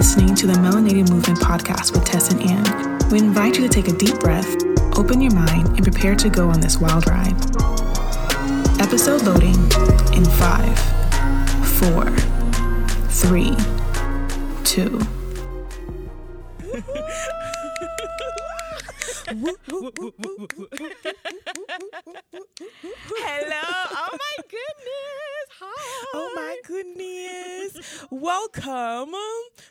[0.00, 2.98] listening to the Melanated Movement podcast with Tess and Anne.
[3.10, 4.50] We invite you to take a deep breath,
[4.98, 7.36] open your mind, and prepare to go on this wild ride.
[8.80, 9.56] Episode loading
[10.16, 10.78] in five,
[11.76, 12.08] four,
[13.10, 13.54] three,
[14.64, 14.98] two.
[23.18, 23.66] Hello.
[23.92, 25.29] Oh my goodness.
[25.62, 26.06] Hi.
[26.14, 28.06] Oh my goodness.
[28.10, 29.12] Welcome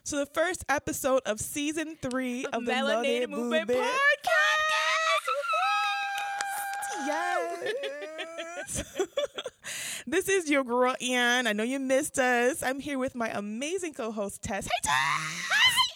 [0.05, 4.29] to the first episode of season three of, the Melanated Movement Movement Podcast.
[7.07, 8.83] Yes.
[10.05, 11.47] this is your girl Anne.
[11.47, 12.61] I know you missed us.
[12.61, 14.65] I'm here with my amazing co-host Tess.
[14.65, 15.88] Hey Tess.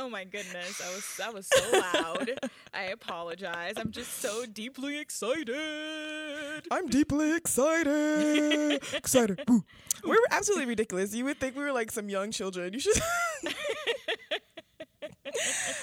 [0.00, 0.80] Oh my goodness.
[0.80, 2.30] I was that was so loud.
[2.72, 3.72] I apologize.
[3.76, 6.68] I'm just so deeply excited.
[6.70, 8.80] I'm deeply excited.
[8.94, 9.42] excited.
[9.44, 9.64] Boo.
[10.04, 11.12] We were absolutely ridiculous.
[11.16, 12.74] You would think we were like some young children.
[12.74, 13.02] You should.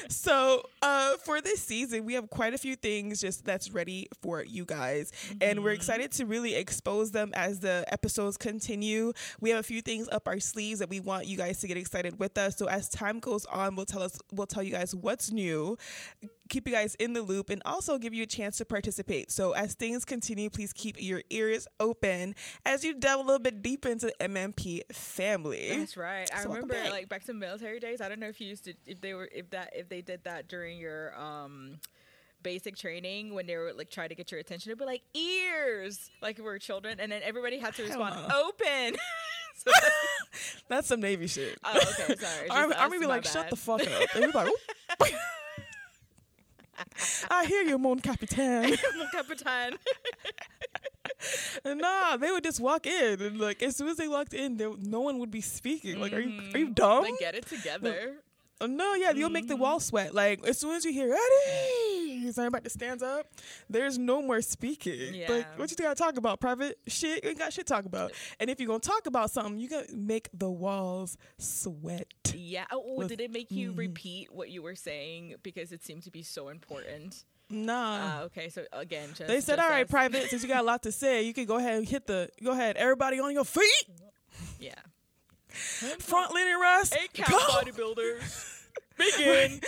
[0.10, 4.44] so uh, for this season we have quite a few things just that's ready for
[4.44, 5.12] you guys
[5.42, 9.14] and we're excited to really expose them as the episodes continue.
[9.40, 11.78] We have a few things up our sleeves that we want you guys to get
[11.78, 12.58] excited with us.
[12.58, 15.78] So as time goes on we'll tell us we'll tell you guys what's new
[16.50, 19.54] keep you guys in the loop and also give you a chance to participate so
[19.54, 23.90] as things continue please keep your ears open as you delve a little bit deeper
[23.90, 26.30] into the mmp family That's right.
[26.34, 26.92] I So welcome remember back.
[26.92, 28.00] like back to military days.
[28.02, 30.24] I don't know if you used to if they were if that if they did
[30.26, 31.80] that during your um
[32.44, 36.12] basic training when they were like trying to get your attention to be like ears
[36.22, 38.96] like we were children and then everybody had to respond open.
[39.56, 39.72] so,
[40.68, 42.50] that's some navy shit oh, okay, sorry.
[42.52, 43.88] Army, Army be like, shut the fuck up.
[44.16, 45.10] And we like, "Oop."
[47.30, 48.70] I hear you, Mon Capitan.
[48.98, 49.78] Mon Capitan.
[51.64, 54.58] And nah, they would just walk in, and like as soon as they walked in,
[54.58, 56.00] there, no one would be speaking.
[56.00, 57.04] Like, are you are you mm, dumb?
[57.04, 58.16] Like get it together.
[58.62, 60.14] Uh, no, yeah, you'll make the wall sweat.
[60.16, 63.28] Like as soon as you hear Eddie, to stands up.
[63.70, 65.14] There's no more speaking.
[65.14, 65.32] Yeah.
[65.32, 66.40] Like what you gotta talk about?
[66.40, 67.24] Private shit.
[67.24, 68.12] You ain't got shit to talk about.
[68.40, 72.08] And if you're gonna talk about something, you gotta make the walls sweat.
[72.34, 72.66] Yeah.
[72.72, 73.78] Oh, With- did it make you Mhm.
[73.78, 77.26] repeat what you were saying because it seemed to be so important?
[77.50, 78.22] Nah.
[78.22, 80.30] Uh, okay, so again, just They said, "All right, us." private.
[80.30, 82.30] Since you got a lot to say, you can go ahead and hit the.
[82.44, 83.86] Go ahead, everybody on your feet.
[84.60, 84.74] Yeah.
[86.00, 86.96] Front leaning rest.
[87.02, 87.38] Eight count Go.
[87.38, 88.52] bodybuilders.
[88.98, 89.60] Begin.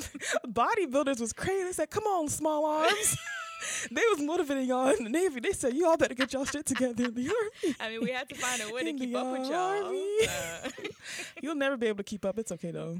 [0.46, 1.64] Bodybuilders was crazy.
[1.64, 3.16] They said, "Come on, small arms."
[3.90, 5.40] they was motivating y'all in the Navy.
[5.40, 8.28] They said, "Y'all better get y'all shit together in the Army." I mean, we had
[8.28, 9.92] to find a way to In keep up with y'all.
[10.24, 10.68] Uh,
[11.42, 12.38] You'll never be able to keep up.
[12.38, 12.98] It's okay though.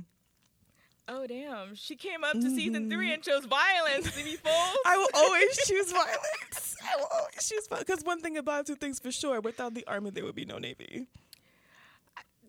[1.09, 1.77] oh damn!
[1.77, 4.37] She came up to season three and chose violence to be.
[4.37, 4.77] Mm-hmm.
[4.89, 6.77] I will always choose violence.
[6.83, 9.87] I will always choose violence because one thing about two things for sure: without the
[9.87, 11.07] Army, there would be no Navy.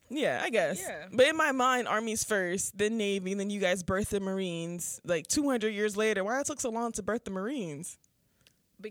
[0.09, 0.81] Yeah, I guess.
[0.81, 1.07] Yeah.
[1.13, 5.01] But in my mind, Army's first, then Navy, then you guys birth the Marines.
[5.05, 7.99] Like 200 years later, why it took so long to birth the Marines?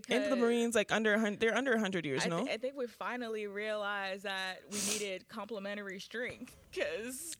[0.02, 1.40] Because Ain't the Marines like under hundred?
[1.40, 2.46] They're under 100 years, I, no?
[2.46, 7.36] I think we finally realized that we needed complementary strength because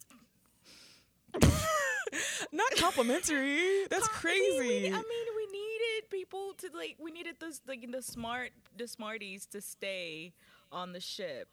[2.51, 3.85] Not complimentary.
[3.89, 4.87] That's I mean, we- crazy.
[4.87, 6.95] I mean, we needed people to like.
[6.99, 10.33] We needed those like the smart, the smarties to stay
[10.71, 11.47] on the ship,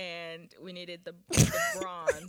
[0.00, 2.26] and we needed the, the bronze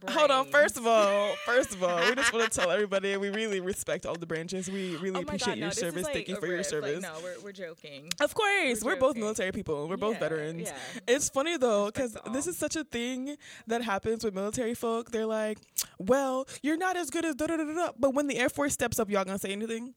[0.00, 0.10] the.
[0.12, 0.46] Hold on.
[0.46, 4.06] First of all, first of all, we just want to tell everybody we really respect
[4.06, 4.70] all the branches.
[4.70, 6.04] We really oh appreciate God, your no, this service.
[6.04, 7.02] like Thank you for your service.
[7.02, 8.08] Like, no, we're, we're joking.
[8.20, 9.88] Of course, We're we're, both military people.
[9.88, 10.68] We're both Yeah, veterans.
[10.68, 10.76] yeah.
[11.08, 13.36] It's funny though because this is such a thing
[13.66, 15.10] that happens with military folk.
[15.10, 15.58] They're like,
[15.98, 18.48] "Well, you're not as good as da da da da." da," But when the Air
[18.48, 19.94] Force steps up, y'all gonna say anything?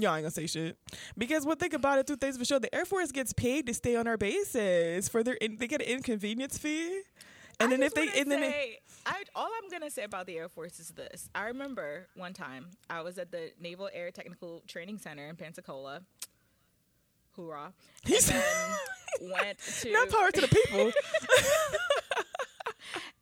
[0.00, 0.76] Y'all ain't gonna say shit
[1.18, 3.74] because one thing about it, two things for sure: the Air Force gets paid to
[3.74, 7.02] stay on our bases for their in, they get an inconvenience fee,
[7.60, 10.38] and I then if they and then it, I, all I'm gonna say about the
[10.38, 14.62] Air Force is this: I remember one time I was at the Naval Air Technical
[14.66, 16.00] Training Center in Pensacola.
[17.36, 17.72] Hoorah!
[18.04, 20.90] And He's- then went to not power to the people.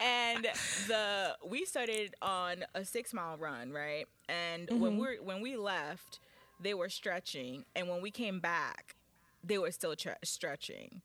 [0.00, 0.46] and
[0.86, 4.06] the we started on a six mile run, right?
[4.28, 5.00] And when Mm-hmm.
[5.00, 6.20] we when we left,
[6.60, 8.96] they were stretching, and when we came back,
[9.42, 11.02] they were still tre- stretching.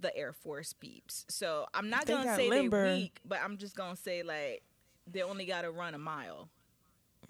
[0.00, 1.24] The Air Force beeps.
[1.28, 2.84] So I'm not They gonna say limber.
[2.88, 4.62] they weak, but I'm just gonna say like
[5.10, 6.48] they only got to run a mile.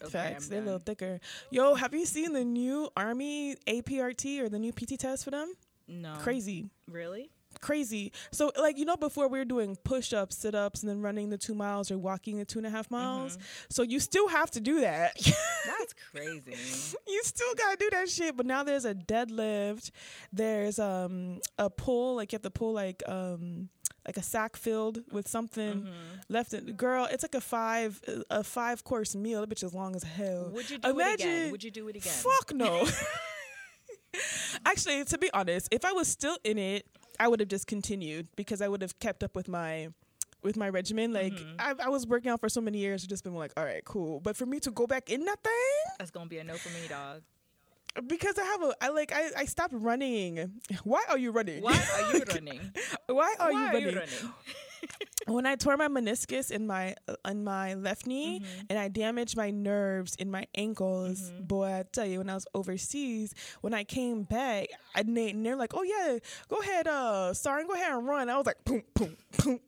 [0.02, 1.20] Okay, Facts, they're a little thicker.
[1.50, 5.52] Yo, have you seen the new Army APRT or the new PT test for them?
[5.86, 6.70] No, Crazy.
[6.90, 7.30] Really?
[7.60, 8.12] Crazy.
[8.32, 11.30] So like you know before we were doing push ups, sit ups, and then running
[11.30, 13.38] the two miles or walking the two and a half miles.
[13.70, 15.14] So you still have to do that.
[15.66, 16.96] That's crazy.
[17.06, 18.36] you still gotta do that shit.
[18.36, 19.90] But now there's a deadlift.
[20.32, 23.68] There's um a pull like you have to pull like um
[24.06, 25.88] like a sack filled with something
[26.28, 29.96] left in girl it's like a five a five course meal that bitch is long
[29.96, 31.50] as hell Would you do it again?
[31.52, 32.12] Would you do it again?
[32.12, 32.86] Fuck no.
[34.66, 36.86] Actually, to be honest, if I was still in it,
[37.20, 39.88] I would have just continued because I would have kept up with my
[40.42, 41.12] with my regimen.
[41.12, 41.56] Like Mm-hmm.
[41.58, 43.84] I, I was working out for so many years, I've just been like, all right,
[43.84, 44.20] cool.
[44.20, 46.68] But for me to go back in that thing, That's gonna be a no for
[46.70, 47.22] me, dog.
[48.06, 50.50] because I have a, I like, I, I stopped running.
[50.82, 51.62] Why are you running?
[51.62, 52.60] Why are you running?
[53.06, 53.82] Why are Why you are running?
[53.82, 54.32] you running?
[55.26, 56.94] when I tore my meniscus in my
[57.28, 58.60] in my left knee Mm-hmm.
[58.70, 62.46] and I damaged my nerves in my ankles, boy, I tell you, when I was
[62.54, 66.18] overseas, when I came back, I and they're like, "Oh yeah,
[66.48, 69.60] go ahead, uh, sorry, go ahead and run." I was like, "Boom, boom, boom."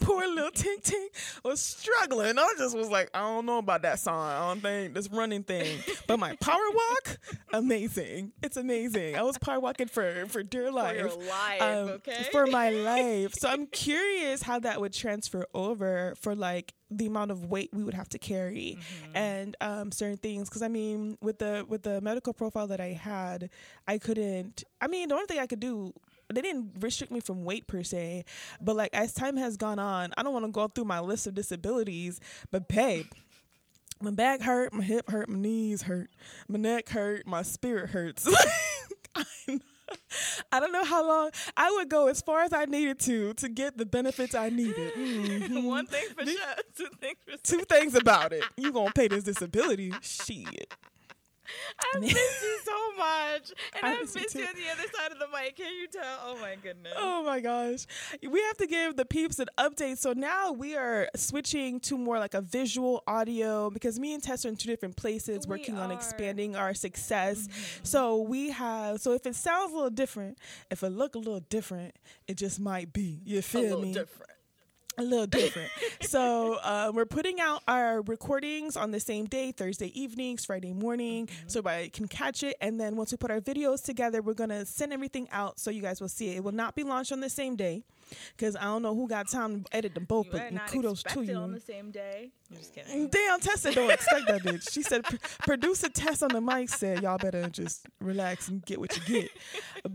[0.00, 1.08] Poor little Tink Tink
[1.44, 2.38] was struggling.
[2.38, 4.28] I just was like, I don't know about that song.
[4.28, 5.78] I don't think this running thing.
[6.06, 7.18] But my power walk,
[7.52, 8.32] amazing.
[8.42, 9.16] It's amazing.
[9.16, 12.26] I was power walking for for dear For life your life, um, okay?
[12.32, 13.34] for my life.
[13.34, 17.84] So I'm curious how that would transfer over for like the amount of weight we
[17.84, 19.16] would have to carry Mm-hmm.
[19.16, 20.48] and um, certain things.
[20.48, 23.50] Because I mean, with the with the medical profile that I had,
[23.86, 24.64] I couldn't.
[24.80, 25.92] I mean, the only thing I could do.
[26.34, 28.24] They didn't restrict me from weight per se,
[28.60, 31.26] but like as time has gone on, I don't want to go through my list
[31.26, 32.20] of disabilities.
[32.50, 33.06] But babe,
[34.00, 36.10] my back hurt, my hip hurt, my knees hurt,
[36.48, 38.26] my neck hurt, my spirit hurts.
[39.14, 39.60] I'm-
[40.60, 43.76] don't know how long I would go as far as I needed to to get
[43.76, 44.92] the benefits I needed.
[44.94, 45.64] Mhm.
[45.64, 46.36] One thing for sure,
[46.76, 47.38] two things for sure.
[47.42, 48.44] Two things about it.
[48.56, 49.92] You gonna pay this disability?
[50.02, 50.72] Shit.
[51.94, 55.12] I miss you so much, and I I, miss miss you on the other side
[55.12, 55.56] of the mic.
[55.56, 56.18] Can you tell?
[56.24, 56.92] Oh my goodness.
[56.96, 57.86] Oh my gosh.
[58.28, 59.98] We have to give the peeps an update.
[59.98, 64.44] So now we are switching to more like a visual audio because me and Tess
[64.44, 67.46] are in two different places We working on expanding our success.
[67.46, 67.84] Mm-hmm.
[67.84, 70.38] So we have so if it sounds a little different,
[70.70, 71.94] if it look a little different,
[72.26, 73.20] it just might be.
[73.24, 73.92] You a feel little me?
[73.94, 74.30] different.
[75.00, 75.70] A little different.
[76.02, 81.28] so uh, we're putting out our recordings on the same day, Thursday evenings, Friday morning,
[81.46, 82.56] so everybody can catch it.
[82.60, 85.82] And then once we put our videos together, we're gonna send everything out so you
[85.82, 86.36] guys will see it.
[86.36, 87.82] It will not be launched on the same day
[88.36, 90.26] because I don't know who got time to edit them both.
[90.26, 91.34] You but kudos to you.
[91.36, 92.30] on the same day.
[92.50, 93.08] I'm just kidding.
[93.08, 94.72] Damn, Tessa don't expect that bitch.
[94.72, 98.80] She said, "P- producer Tess on the mic said, y'all better just relax and get
[98.80, 99.30] what you get.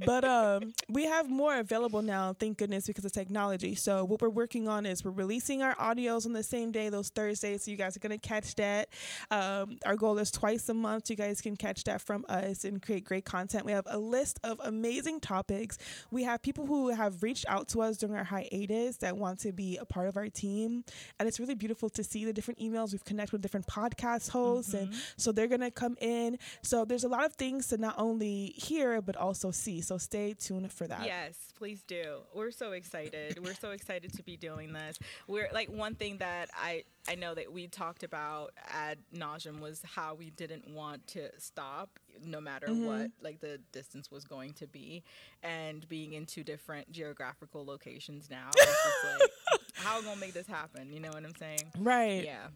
[0.05, 3.75] But um, we have more available now, thank goodness, because of technology.
[3.75, 7.09] So what we're working on is we're releasing our audios on the same day, those
[7.09, 7.63] Thursdays.
[7.65, 8.89] So you guys are gonna catch that.
[9.31, 11.09] Um, our goal is twice a month.
[11.09, 13.65] You guys can catch that from us and create great content.
[13.65, 15.77] We have a list of amazing topics.
[16.09, 19.51] We have people who have reached out to us during our hiatus that want to
[19.51, 20.83] be a part of our team,
[21.19, 22.91] and it's really beautiful to see the different emails.
[22.91, 24.99] We've connected with different podcast hosts, and mm-hmm.
[25.17, 26.37] so they're gonna come in.
[26.61, 29.81] So there's a lot of things to not only hear but also see.
[29.81, 31.05] So stay tuned for that.
[31.05, 32.19] Yes, please do.
[32.33, 33.39] We're so excited.
[33.43, 34.99] We're so excited to be doing this.
[35.27, 39.81] We're like one thing that I I know that we talked about ad nauseum was
[39.83, 42.85] how we didn't want to stop no matter mm-hmm.
[42.85, 45.03] what like the distance was going to be.
[45.43, 49.29] And being in two different geographical locations now it's just like
[49.75, 50.91] how we gonna make this happen?
[50.91, 51.71] You know what i'm saying?
[51.77, 52.23] Right.
[52.23, 52.47] yeah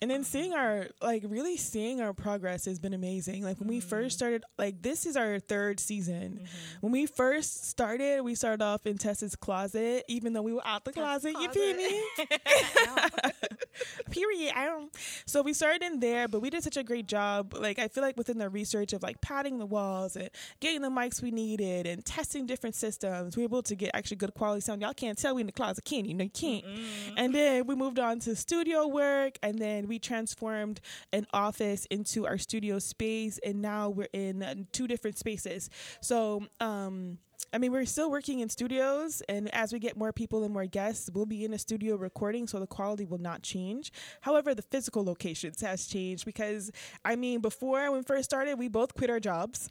[0.00, 3.42] and then seeing our like really seeing our progress has been amazing.
[3.42, 6.46] Like when we first started like this is our third season.
[6.80, 10.84] When we first started we started off in tessa's closet even though we were out
[10.84, 12.02] the closet, you feel me?
[14.10, 14.52] Period.
[14.56, 14.90] I don't,
[15.26, 18.02] so we started in there but we did such a great job like i feel
[18.02, 21.86] like within the research of like padding the walls and getting the mics we needed
[21.86, 24.82] and testing different systems we were able to get actually good quality sound.
[24.82, 26.14] Y'all can't tell we in the closet can you?
[26.14, 26.64] No you can't.
[27.16, 30.80] And then we moved on to studio work and then we transformed
[31.12, 37.18] an office into our studio space and now we're in two different spaces so um
[37.52, 40.66] I mean, we're still working in studios, and as we get more people and more
[40.66, 43.92] guests, we'll be in a studio recording, so the quality will not change.
[44.20, 46.70] However, the physical locations has changed because,
[47.04, 49.68] I mean, before when we first started, we both quit our jobs.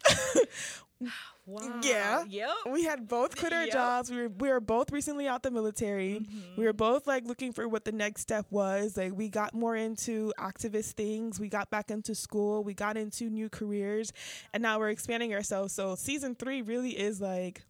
[1.48, 1.80] Wow.
[1.82, 2.24] Yeah.
[2.28, 2.50] Yep.
[2.72, 3.72] we had both quit our Yep.
[3.72, 4.10] jobs.
[4.10, 6.20] We were we were both recently out the military.
[6.20, 6.60] Mm-hmm.
[6.60, 8.96] We were both like looking for what the next step was.
[8.96, 11.38] Like we got more into activist things.
[11.38, 12.64] We got back into school.
[12.64, 14.12] We got into new careers,
[14.52, 15.72] and now we're expanding ourselves.
[15.72, 17.62] So season three really is like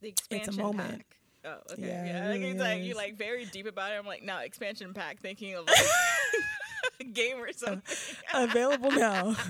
[0.00, 0.98] The expansion moment.
[0.98, 1.06] pack.
[1.46, 1.82] Oh, okay.
[1.88, 3.96] Yeah, like, it's like you're like very deep about it.
[3.96, 7.82] I'm like, no, expansion pack, thinking of like game or something.
[8.34, 9.34] available now.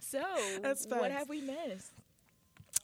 [0.00, 0.22] So,
[0.62, 1.14] That's what facts.
[1.14, 1.92] have we missed?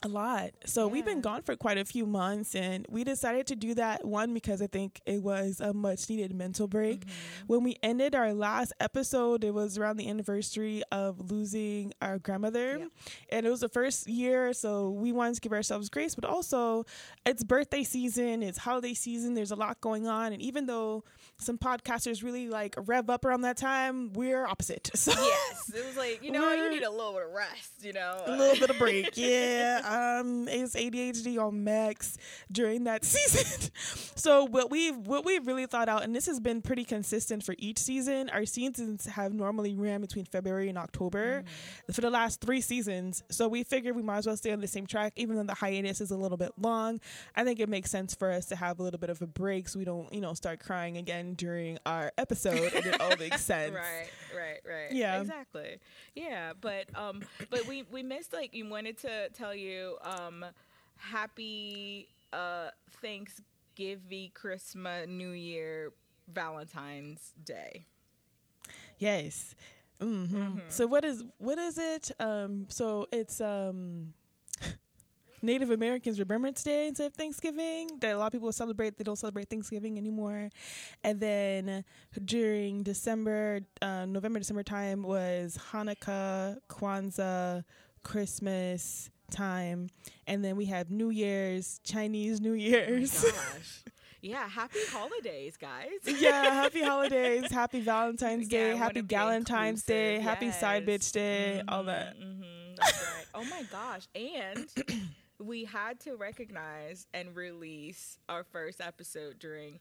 [0.05, 0.49] A lot.
[0.65, 4.03] So we've been gone for quite a few months, and we decided to do that
[4.05, 7.01] one because I think it was a much needed mental break.
[7.05, 7.45] Mm-hmm.
[7.47, 12.79] When we ended our last episode, it was around the anniversary of losing our grandmother,
[12.79, 12.85] Yeah.
[13.29, 16.15] and it was the first year, so we wanted to give ourselves grace.
[16.15, 16.85] But also,
[17.25, 19.35] it's birthday season, it's holiday season.
[19.35, 21.05] There's a lot going on, and even though
[21.39, 24.89] some podcasters really like rev up around that time, we're opposite.
[25.03, 27.71] So Yes, it was like you know you need a little bit of rest.
[27.81, 29.11] You know, a little bit of break.
[29.15, 29.81] Yeah.
[29.93, 32.17] Um, ADHD on max
[32.51, 33.71] during that season.
[34.15, 37.55] so what we've what we've really thought out, and this has been pretty consistent for
[37.57, 38.29] each season.
[38.29, 41.43] Our seasons have normally ran between February and October
[41.91, 43.23] for the last three seasons.
[43.29, 45.53] So we figured we might as well stay on the same track, even though the
[45.53, 46.99] hiatus is a little bit long.
[47.35, 49.69] I think it makes sense for us to have a little bit of a break
[49.69, 53.41] so we don't, you know, start crying again during our episode and it all makes
[53.45, 53.73] sense.
[53.73, 54.91] Right, right, right.
[54.91, 55.21] Yeah.
[55.21, 55.77] exactly.
[56.15, 60.45] Yeah, but um, but we we missed like you wanted to tell you um,
[60.95, 62.69] happy uh
[63.01, 65.91] Thanksgiving, Christmas, New Year,
[66.27, 67.85] Valentine's Day.
[68.97, 69.55] Yes.
[69.99, 72.11] hmm So what is what is it?
[72.19, 74.13] Um, so it's um,
[75.41, 77.89] Native Americans Remembrance Day instead of Thanksgiving.
[77.99, 78.97] That a lot of people celebrate.
[78.97, 80.49] They don't celebrate Thanksgiving anymore.
[81.03, 81.83] And then
[82.25, 87.63] during December, uh, November, December time was Hanukkah, Kwanzaa,
[88.03, 89.89] Christmas time,
[90.27, 93.23] and then we have New Year's, Chinese New Year's.
[93.23, 93.83] Gosh,
[94.21, 95.89] yeah, happy holidays, guys.
[96.05, 101.11] yeah, happy holidays, happy Valentine's Day, wanna happy be Valentine's Day, inclusive, happy side bitch
[101.11, 102.15] day, all that.
[102.15, 102.41] hmm
[102.75, 103.25] that's right.
[103.35, 104.07] Oh my gosh!
[104.15, 104.67] And
[105.39, 109.79] we had to recognize and release our first episode during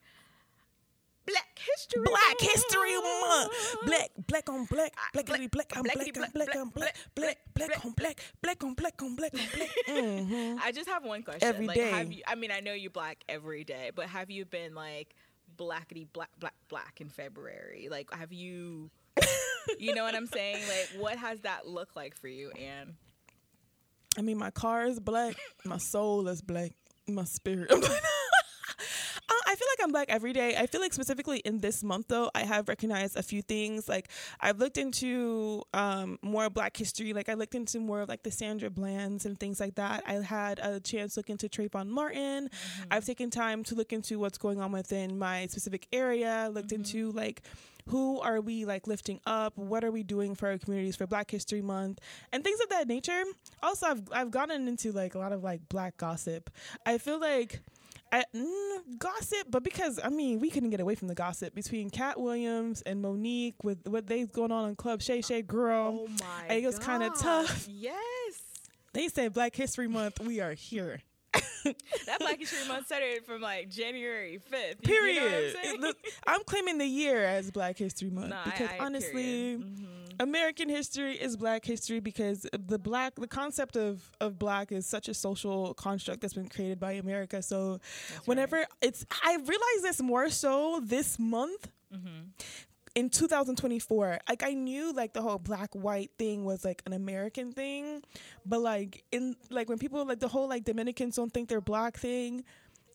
[1.26, 3.52] Black History Black History Month.
[3.86, 6.96] Black, black on black, black black- on black on black on black, black on black,
[7.14, 9.68] black, black on black, black on black on black on black.
[9.88, 10.58] Mhm.
[10.60, 11.42] I just have one question.
[11.48, 11.90] Every like, day.
[11.90, 15.14] Have you, I mean, I know you black every day, but have you been like
[15.56, 17.88] blackety black black black in February?
[17.90, 18.90] Like, have you?
[19.78, 20.56] you know what I'm saying?
[20.66, 22.96] Like, what has that look like for you, Anne?
[24.18, 26.72] I mean, my car is black, my soul is black,
[27.06, 27.70] my spirit.
[29.32, 30.56] Uh, I feel like I'm black every day.
[30.56, 33.88] I feel like specifically in this month, though, I have recognized a few things.
[33.88, 34.08] Like
[34.40, 37.14] I've looked into um, more Black history.
[37.14, 40.02] Like I looked into more of like the Sandra Blands and things like that.
[40.06, 42.50] I had a chance to look into Trayvon Martin.
[42.90, 46.50] I've taken time to look into what's going on within my specific area.
[46.52, 47.42] Looked into like
[47.88, 51.28] who are we like lifting up what are we doing for our communities for black
[51.30, 51.98] history month
[52.32, 53.24] and things of that nature
[53.60, 56.48] also i've, I've gotten into like a lot of like black gossip
[56.86, 57.60] i feel like
[58.12, 61.88] I, mm, gossip but because i mean we couldn't get away from the gossip between
[61.88, 66.08] Katt Williams and Mo'Nique with what they's going on in club shay shay girl Oh
[66.48, 66.54] my!
[66.54, 67.66] it was kinda tough.
[67.70, 67.94] Yes,
[68.92, 71.00] they said black history month we are here
[71.64, 74.82] that Black History Month started from like January fifth.
[74.82, 78.68] period You know I'm look- i'm claiming the year as black history month I- because
[78.68, 80.01] I- honestly period.
[80.20, 85.08] American history is black history because the black the concept of of black is such
[85.08, 87.42] a social construct that's been created by America.
[87.42, 87.78] So
[88.24, 92.30] whenever it's I realized this more so this month Mm-hmm.
[92.94, 97.52] in 2024 like i knew like the whole black white thing was like an american
[97.52, 98.00] thing
[98.46, 101.98] but like in like when people like the whole like dominicans don't think they're black
[101.98, 102.44] thing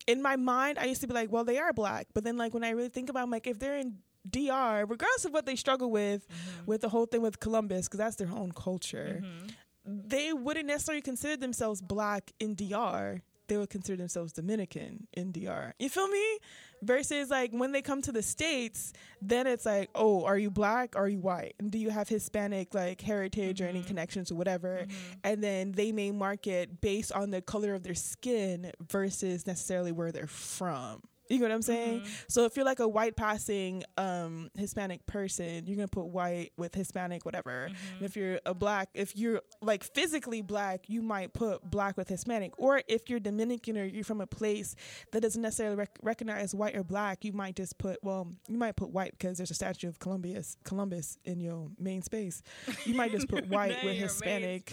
[0.08, 2.56] in my mind i used to be like well they are black but then like
[2.56, 3.94] when i really think about like if they're in
[4.30, 6.66] DR, regardless of what they struggle with, Mm-hmm.
[6.66, 9.48] with the whole thing with Columbus, because that's their own culture, mm-hmm.
[9.86, 13.22] they wouldn't necessarily consider themselves black in DR.
[13.48, 15.74] They would consider themselves Dominican in DR.
[15.80, 16.40] You feel me?
[16.82, 18.92] Versus like when they come to the states,
[19.22, 20.96] then it's like, oh, are you black?
[20.98, 21.56] Or are you white?
[21.58, 23.88] And do you have Hispanic like heritage or any mm-hmm.
[23.88, 24.82] connections or whatever?
[24.82, 25.14] Mm-hmm.
[25.24, 30.12] And then they may market based on the color of their skin versus necessarily where
[30.12, 31.02] they're from.
[31.30, 32.04] You know what I'm saying?
[32.28, 36.74] So if you're like a white passing um, Hispanic person, you're gonna put white with
[36.76, 37.66] Hispanic, whatever.
[37.66, 42.08] And if you're a black, if you're like physically black, you might put black with
[42.10, 42.54] Hispanic.
[42.58, 44.76] Or if you're Dominican or you're from a place
[45.12, 48.76] that doesn't necessarily rec- recognize white or black, you might just put well, you might
[48.76, 52.42] put white because there's a statue of Columbus, Columbus in your main space.
[52.86, 54.72] You might just put white with Hispanic.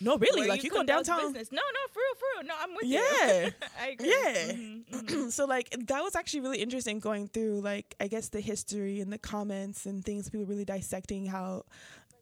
[0.00, 1.32] No, really, Where like you, go conduct downtown.
[1.32, 1.52] business.
[1.52, 2.48] No, no, for real, for real.
[2.48, 3.44] No, I'm with Yeah.
[3.46, 3.52] you.
[3.80, 4.08] I agree.
[4.08, 4.52] Yeah.
[5.00, 9.00] Mhm, so like that was actually really interesting going through like I guess the history
[9.00, 11.64] and the comments and things people really dissecting how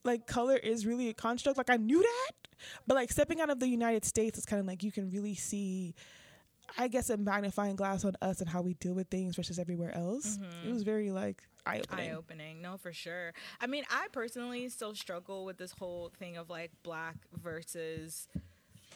[0.05, 1.59] like color is really a construct.
[1.59, 2.33] Like I knew that,
[2.87, 5.35] but like stepping out of the United States, it's kind of like you can really
[5.35, 5.95] see.
[6.79, 9.95] I guess a magnifying glass on us and how we deal with things versus everywhere
[9.95, 10.37] else.
[10.37, 10.73] It mm-hmm.
[10.73, 12.11] was very like eye opening.
[12.11, 12.62] eye opening.
[12.62, 13.35] No, for sure.
[13.61, 18.27] I mean, I personally still struggle with this whole thing of like black versus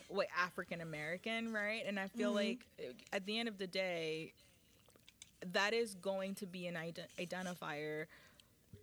[0.08, 1.82] what African American, right?
[1.86, 4.32] And I feel like uh, at the end of the day,
[5.52, 8.06] that is going to be an ident- identifier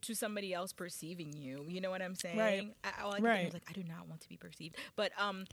[0.02, 1.66] to somebody else perceiving you.
[1.68, 2.38] You know what I'm saying?
[2.38, 2.74] Right.
[2.84, 3.54] I, all I Right.
[3.54, 4.76] like, I do not want to be perceived.
[4.96, 5.46] But um,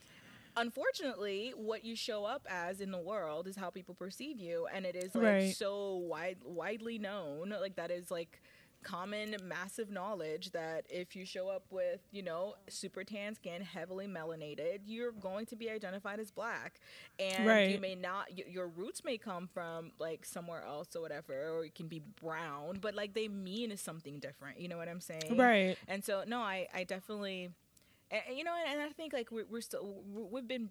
[0.57, 4.85] unfortunately, what you show up as in the world is how people perceive you, and
[4.85, 5.57] it is like Right.
[5.57, 7.51] so wide widely known.
[7.61, 8.41] Like that is like
[8.83, 14.07] common massive knowledge that if you show up with you know super tan skin heavily
[14.07, 16.81] melanated you're going to be identified as black.
[17.19, 17.45] And
[17.75, 21.65] you may not y- your roots may come from like somewhere else or whatever or
[21.67, 24.59] it can be brown but like they mean something different.
[24.61, 25.37] You know what i'm saying?
[25.37, 25.77] Right.
[25.89, 27.51] and so no i i definitely
[28.11, 30.71] and, you know and, and i think like we're, we're still we- we've been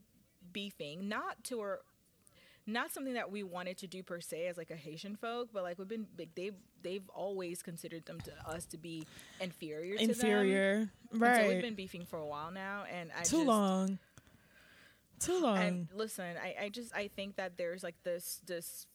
[0.51, 1.81] beefing not to our
[2.71, 5.63] not something that we wanted to do per se as like a Haitian folk, but
[5.63, 9.05] like we've been like they've they've always considered them to us to be
[9.39, 9.97] inferior.
[9.97, 10.09] To them.
[10.09, 10.89] Inferior.
[11.11, 11.43] And Right.
[11.43, 13.99] So we've been beefing for a while now, and I Too just, long.
[15.19, 15.57] Too long.
[15.57, 18.87] And listen, I, I just I think that there's like this this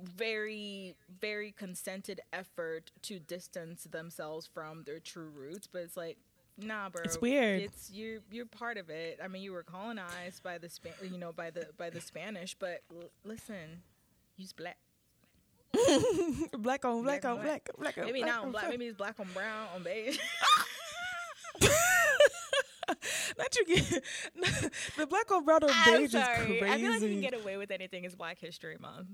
[0.00, 6.18] very very consented effort to distance themselves from their true roots, but it's like.
[6.60, 7.02] Nah, bro.
[7.04, 7.62] It's weird.
[7.62, 9.20] It's you're you're part of it.
[9.22, 12.54] I mean, you were colonized by the Spa- you know, by the by the Spanish.
[12.58, 13.82] But l- listen,
[14.36, 14.76] you's black.
[16.58, 18.68] black on black Black on black, black on Maybe black not on black.
[18.70, 20.18] Maybe it's black on brown on beige.
[23.36, 24.02] Not you get
[24.96, 26.38] the black on brown on I'm beige sorry.
[26.38, 26.64] is crazy.
[26.64, 28.04] I feel like you can get away with anything.
[28.04, 29.08] It's Black History Month.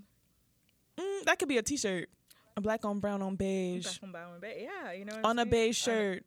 [0.98, 2.08] Mm, that could be a T-shirt.
[2.56, 4.62] A black on brown on beige Black on brown on beige.
[4.62, 5.18] Yeah, you know.
[5.24, 6.24] On a beige shirt.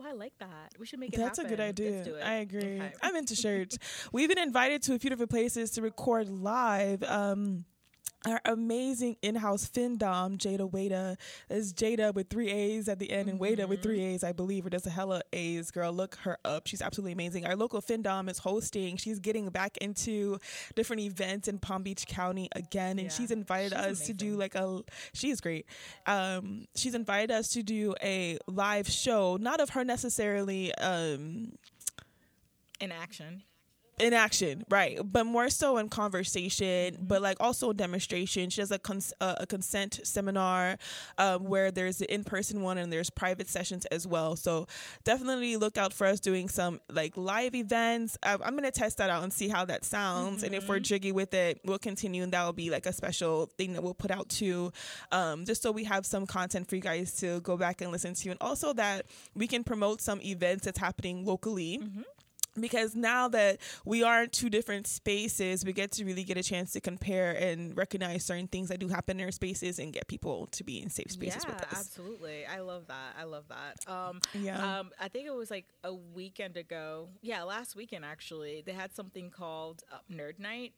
[0.00, 0.74] Oh, I like that.
[0.78, 1.90] We should make it That's a good idea.
[1.90, 2.22] Let's do it.
[2.22, 2.80] I agree.
[2.80, 2.92] Okay.
[3.02, 3.78] I'm into shirts.
[4.12, 7.02] We've been invited to a few different places to record live.
[7.02, 7.64] Um,
[8.26, 11.16] our amazing in-house findom, Jada Wada,
[11.48, 14.66] is Jada with three A's at the end and Wada with three A's, I believe,
[14.66, 15.70] or does a hella A's.
[15.70, 16.66] Girl, look her up.
[16.66, 17.46] She's absolutely amazing.
[17.46, 18.98] Our local findom is hosting.
[18.98, 20.38] She's getting back into
[20.74, 23.08] different events in Palm Beach County again, and Yeah.
[23.08, 24.82] she's invited She's us to do like a.
[25.14, 25.64] She is great.
[26.06, 30.74] Um, she's invited us to do a live show, not of her necessarily.
[30.74, 31.52] Um,
[32.80, 33.42] In action.
[34.00, 34.98] In action, right?
[35.04, 38.50] But more so in conversation, but like also demonstration.
[38.50, 40.78] She does a cons- uh, a consent seminar
[41.18, 44.36] um, where there's an in person one and there's private sessions as well.
[44.36, 44.66] So
[45.04, 48.16] definitely look out for us doing some like live events.
[48.22, 50.42] Um, I'm gonna test that out and see how that sounds.
[50.42, 53.46] And if we're jiggy with it, we'll continue, and that will be like a special
[53.58, 54.72] thing that we'll put out too,
[55.12, 58.14] um, just so we have some content for you guys to go back and listen
[58.14, 61.80] to, and also that we can promote some events that's happening locally
[62.58, 66.42] because now that we are in two different spaces, we get to really get a
[66.42, 70.08] chance to compare and recognize certain things that do happen in our spaces and get
[70.08, 71.78] people to be in safe spaces yeah, with us.
[71.78, 72.46] absolutely.
[72.46, 73.14] I love that.
[73.18, 73.90] I love that.
[73.90, 74.80] Um, Yeah.
[74.80, 77.08] Um, I think it was like a weekend ago.
[77.22, 78.62] Yeah, last weekend actually.
[78.64, 80.72] They had something called uh, Nerd Night,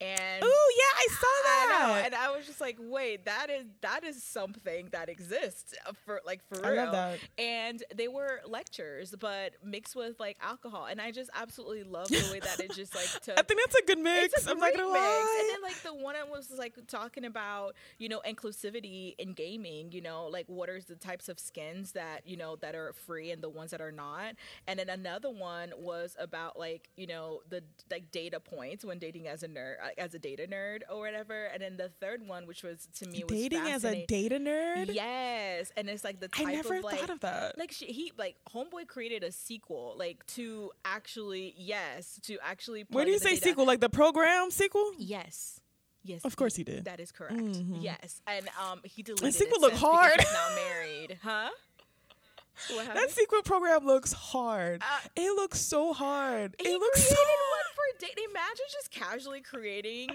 [0.00, 2.06] and Oh yeah, I saw I know, that.
[2.06, 6.20] and I was just like, wait, that is that is something that exists uh, for
[6.26, 6.90] like for real.
[6.92, 7.18] that.
[7.38, 12.28] And they were lectures, but mixed with like alcohol, and I just absolutely love the
[12.32, 13.38] way that it just like took.
[13.38, 14.34] I think that's a good mix.
[14.34, 15.00] It's a I'm not gonna mix.
[15.00, 15.38] lie.
[15.40, 19.92] And then like the one i was like talking about you know inclusivity in gaming.
[19.92, 23.30] You know, like what are the types of skins that you know that are free
[23.30, 24.34] and the ones that are not.
[24.66, 29.28] And then another one was about like you know the like data points when dating
[29.28, 31.46] as a nerd, as a data nerd or whatever.
[31.46, 34.94] And then the third one, which was to me was Dating as a data nerd.
[34.94, 37.58] Yes, and it's like the I type never of like thought of that.
[37.58, 43.04] like she, he like homeboy created a SQL like to actually yes to actually Where
[43.04, 43.54] do you say data.
[43.56, 43.66] SQL?
[43.66, 44.92] Like the program SQL?
[44.98, 45.60] Yes.
[46.06, 46.22] Yes.
[46.24, 46.84] Of course he did.
[46.84, 47.34] That is correct.
[47.36, 47.78] Mhm.
[47.82, 48.20] Yes.
[48.26, 50.18] And um he deleted SQL it look since hard.
[50.18, 51.18] now married.
[51.22, 51.48] Huh?
[52.70, 53.10] What That happened?
[53.10, 54.80] SQL program looks hard.
[54.82, 56.54] Uh, it looks so hard.
[56.60, 57.63] it looks so one
[58.08, 58.30] for dating.
[58.30, 60.10] Imagine just casually creating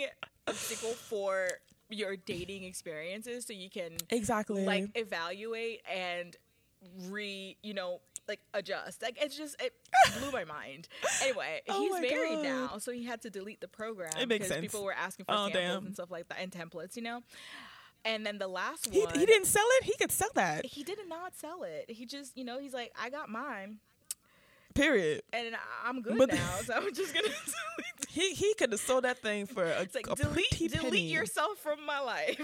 [0.47, 1.47] a SQL for
[1.89, 6.36] your dating experiences so you can exactly like evaluate and
[7.08, 9.73] re you know like adjust like it's just it
[10.19, 10.88] blew my mind
[11.23, 12.43] anyway Oh he's married God.
[12.43, 14.62] now so he had to delete the program It makes because sense.
[14.62, 15.86] people were asking for Oh, samples damn.
[15.88, 17.21] and stuff like that and templates you know
[18.06, 19.84] and then the last he, one he didn't sell it.
[19.86, 20.65] He could sell that.
[20.67, 23.80] he did not sell it he just you know he's like i got mine
[24.79, 25.21] Period.
[25.33, 27.27] and i'm good But- now so i'm just gonna
[28.11, 31.01] He he could have sold that thing for a, it's like a delete, delete penny.
[31.11, 32.41] yourself from my life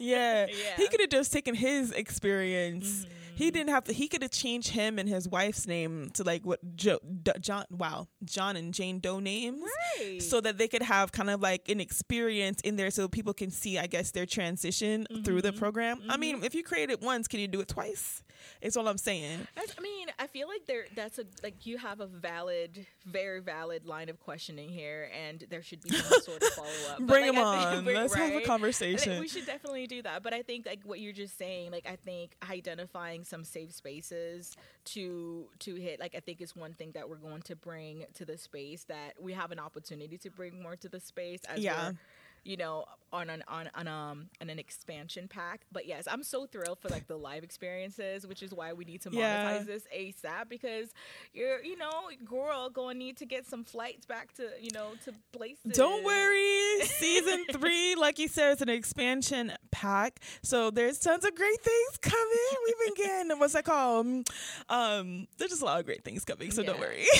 [0.00, 0.46] Yeah.
[0.48, 0.76] Yeah.
[0.76, 2.88] He could have just taken his experience.
[3.04, 3.12] Mm-hmm.
[3.38, 3.92] He didn't have to.
[3.92, 7.64] He could have changed him and his wife's name to like what jo, D- John.
[7.70, 9.62] Wow, John and Jane Doe names,
[10.00, 13.32] right so that they could have kind of like an experience in there, so people
[13.34, 15.46] can see, I guess, their transition through Mm-hmm.
[15.46, 16.00] the program.
[16.08, 18.22] I mean, if you create it once, can you do it twice?
[18.60, 19.46] It's all I'm saying.
[19.56, 23.40] That's, I mean, I feel like there that's a like you have a valid, very
[23.40, 27.00] valid line of questioning here, and there should be some sort of follow up.
[27.00, 27.84] Bring him on.
[27.84, 29.20] Let's have a conversation.
[29.20, 30.22] we should definitely do that.
[30.22, 34.56] But I think like what you're just saying, like I think identifying some safe spaces
[34.86, 38.24] to to hit, like I think it's one thing that we're going to bring to
[38.24, 41.88] the space that we have an opportunity to bring more to the space as Yeah.
[41.90, 41.96] we're
[42.44, 45.62] you know, on an on, on um on an expansion pack.
[45.72, 49.00] But yes, I'm so thrilled for like the live experiences, which is why we need
[49.02, 49.62] to monetize Yeah.
[49.64, 50.90] this ASAP because
[51.32, 55.12] you're you know, girl gonna need to get some flights back to, you know, to
[55.32, 55.72] places.
[55.72, 56.80] Don't worry.
[56.86, 60.20] Season three, like you said, is an expansion pack.
[60.42, 62.56] So there's tons of great things coming.
[62.66, 64.06] We've been getting what's that called?
[64.06, 64.24] Um,
[64.68, 66.50] Um, there's just a lot of great things coming.
[66.50, 67.06] So don't worry.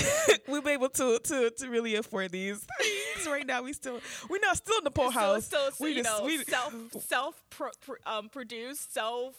[0.49, 3.27] We'll be able to to to really afford these things.
[3.27, 4.01] Right now, we still
[4.31, 5.47] we're not still in the So, house.
[5.47, 7.71] so, so we you just know, we self self pro,
[8.07, 9.35] um produced, self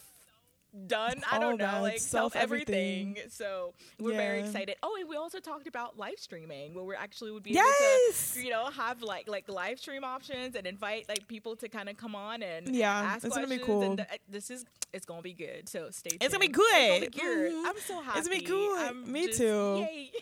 [0.88, 1.22] done.
[1.32, 3.18] I don't know, like self everything.
[3.30, 4.76] So we're very excited.
[4.84, 8.34] Oh, and we also talked about live streaming, where we actually would be Yes!
[8.36, 11.70] able to, you know, have like like live stream options and invite like people to
[11.70, 13.66] kind of come on and Yeah, ask it's gonna be questions.
[13.68, 13.82] cool.
[13.84, 15.68] And th- this is it's gonna be good.
[15.70, 16.24] So stay tuned.
[16.24, 17.22] It's gonna be It's gonna be good.
[17.22, 17.52] good.
[17.54, 17.66] Mhm.
[17.68, 18.20] I'm so happy.
[18.20, 18.78] It's gonna be good.
[18.88, 19.86] I'm Me just- too.
[19.90, 20.12] Yay.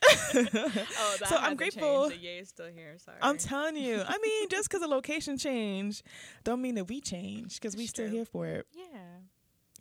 [0.34, 2.08] oh, So I'm grateful.
[2.10, 2.22] changed.
[2.22, 2.96] The yay is still here.
[2.98, 3.18] Sorry.
[3.20, 4.02] I'm telling you.
[4.06, 6.02] I mean, just because the location changed,
[6.44, 8.16] don't mean that we change because we It's still true.
[8.16, 8.66] here for it.
[8.74, 8.84] yeah.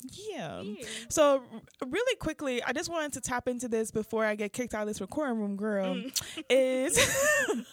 [0.04, 0.64] Yeah.
[1.10, 1.42] So
[1.86, 4.88] really quickly, I just wanted to tap into this before I get kicked out of
[4.88, 5.96] this recording room, girl.
[5.96, 6.44] Mm.
[6.50, 6.98] Is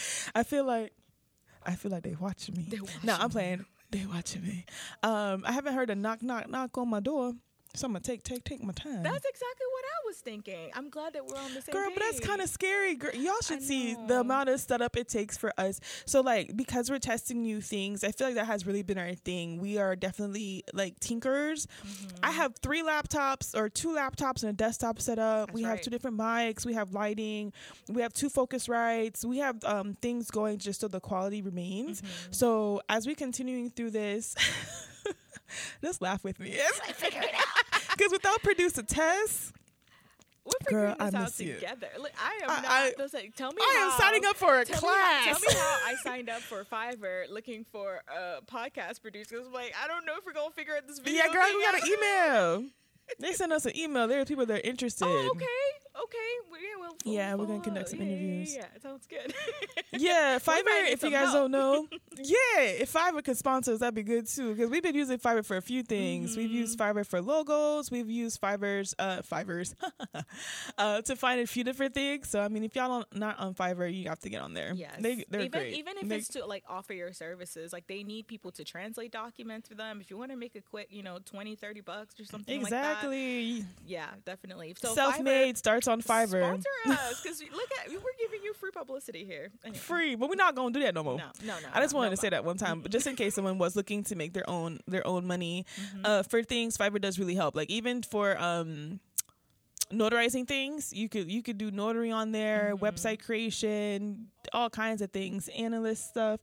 [0.34, 0.92] I feel like
[1.64, 2.66] I feel like they watching me.
[2.68, 3.64] They no, I'm playing.
[3.90, 4.64] They watching me.
[5.02, 7.32] Um, I haven't heard a knock, knock, knock on my door,
[7.76, 9.02] so I'm gonna take, take, take my time.
[9.02, 10.70] That's exactly what I was thinking.
[10.74, 12.94] I'm glad that we're on the same Girl, but that's kind of scary.
[12.94, 15.80] Girl, y'all should see the amount of setup it takes for us.
[16.06, 19.14] So, like, because we're testing new things, I feel like that has really been our
[19.14, 19.58] thing.
[19.60, 21.66] We are definitely like tinkerers.
[21.66, 22.16] Mm-hmm.
[22.22, 25.48] I have three laptops or two laptops and a desktop set up.
[25.48, 26.64] That's we have two different mics.
[26.64, 27.52] We have lighting.
[27.88, 29.24] We have two Focusrites.
[29.24, 32.00] We have um, things going just so the quality remains.
[32.00, 32.32] Mm-hmm.
[32.32, 34.34] So, as we continuing through this,
[35.82, 37.45] just laugh with me as I figure it out.
[38.76, 39.52] Producer Tess,
[40.44, 41.54] We're figuring Girl, I this out miss you.
[41.54, 41.88] together.
[41.98, 42.64] Look, I am I- not.
[43.14, 45.24] I- tell me I am signing up for a tell class.
[45.26, 49.38] Me how, tell me how I signed up for Fiverr looking for a podcast producer.
[49.44, 51.24] I'm like, I don't know if we're gonna figure out this video.
[51.24, 52.64] Yeah, girl, we got an email.
[53.20, 54.08] They sent us an email.
[54.08, 55.04] There are people that are interested.
[55.06, 55.46] Oh, okay,
[56.04, 56.50] okay.
[56.50, 58.54] Well, yeah, well, Yeah, we're gonna conduct some Yeah, interviews.
[58.54, 59.34] Yeah, yeah, sounds good.
[59.92, 60.90] Yeah, Fiverr.
[60.92, 61.34] If you guys help.
[61.34, 61.86] don't know,
[62.18, 64.54] yeah, if Fiverr could sponsor us, that'd be good too.
[64.54, 66.36] Because we've been using Fiverr for a few things.
[66.36, 66.98] We've used Mm-hmm.
[66.98, 67.90] Fiverr for logos.
[67.90, 69.74] We've used Fiverr's uh Fiverr's
[70.78, 72.28] uh, to find a few different things.
[72.28, 74.72] So I mean, if y'all don't, not on Fiverr, you have to get on there.
[74.74, 74.96] Yes.
[75.00, 75.74] they they're even great.
[75.74, 79.12] even if They- it's to like offer your services, like they need people to translate
[79.12, 80.00] documents for them.
[80.00, 82.70] If you want to make a quick, you know, 20, 30 bucks or something like
[82.70, 82.90] that.
[82.96, 84.74] exactly Yeah, definitely.
[84.80, 86.60] So self-made starts on Fiverr.
[86.60, 89.50] Sponsor us because look at we're giving you free publicity here.
[89.64, 89.78] Anyway.
[89.78, 91.16] Free, but we're not gonna do that no more.
[91.18, 91.68] No, no, no.
[91.72, 93.76] I just wanted no, to say that one time, but just in case someone was
[93.76, 95.66] looking to make their own their own money,
[96.04, 97.56] uh, for things Fiverr does really help.
[97.56, 99.00] Like even for um,
[99.92, 100.92] notarizing things.
[100.92, 102.84] You could you could do notary on there, Mm-hmm.
[102.84, 106.40] website creation, all kinds of things, analyst stuff.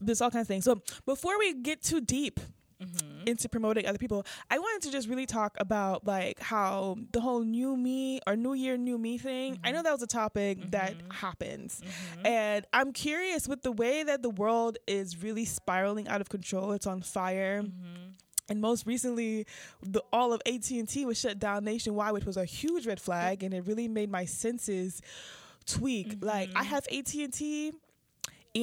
[0.00, 0.64] There's all kinds of things.
[0.64, 2.40] So before we get too deep
[2.80, 3.26] Mm-hmm.
[3.26, 7.42] into promoting other people, I wanted to just really talk about like how the whole
[7.42, 9.58] new me or new year new me thing.
[9.64, 9.84] I know mm-hmm.
[9.84, 11.10] that was a topic that mm-hmm.
[11.10, 11.80] happens.
[11.80, 12.26] Mm-hmm.
[12.26, 16.70] And I'm curious with the way that the world is really spiraling out of control.
[16.70, 17.64] It's on fire.
[18.48, 19.46] And most recently,
[19.82, 23.00] the, all of AT and T was shut down nationwide, which was a huge red
[23.00, 25.02] flag, and it really made my senses
[25.66, 26.16] tweak.
[26.20, 27.14] Like I have AT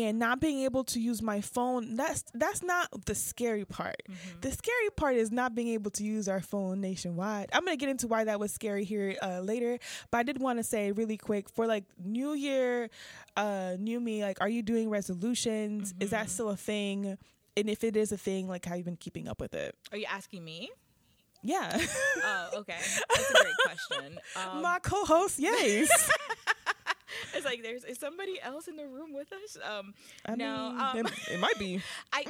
[0.04, 1.96] and not being able to use my phone.
[1.96, 4.02] That's that's not the scary part.
[4.42, 7.50] The scary part is not being able to use our phone nationwide.
[7.54, 9.80] I'm gonna get into why that was scary here uh, later,
[10.12, 12.90] but I did want to say really quick for like New Year,
[13.38, 14.24] uh, new me.
[14.24, 15.94] Like, are you doing resolutions?
[16.00, 17.18] Is that still a thing?
[17.58, 19.76] And if it is a thing, like, how you been keeping up with it?
[19.92, 20.70] Are you asking me?
[21.42, 21.80] Yeah.
[22.24, 22.76] Oh, okay.
[23.16, 24.18] That's a great question.
[24.36, 26.10] Um, My co-host, yes.
[27.34, 29.58] it's like there's is somebody else in the room with us.
[29.64, 29.94] Um,
[30.26, 31.82] I no, mean, um, it, it might be.
[32.14, 32.24] I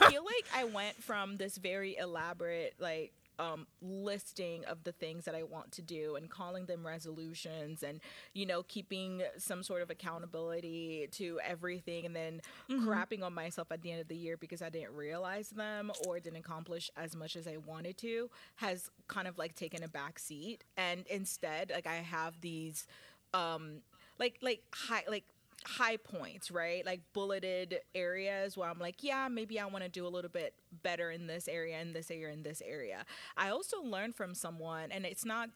[0.00, 5.24] I feel like I went from this very elaborate like um, listing of the things
[5.24, 8.00] that I want to do and calling them resolutions and
[8.34, 13.80] you know keeping some sort of accountability to everything and then crapping on myself at
[13.82, 17.34] the end of the year because I didn't realize them or didn't accomplish as much
[17.34, 21.86] as I wanted to has kind of like taken a back seat and instead like
[21.86, 22.86] I have these
[23.32, 23.80] um
[24.20, 25.24] like like high like
[25.64, 26.84] high points, right?
[26.86, 30.54] Like bulleted areas where I'm like, yeah, maybe I want to do a little bit
[30.82, 33.04] better in this area, in this area, in this area.
[33.36, 35.50] I also learned from someone, and it's not.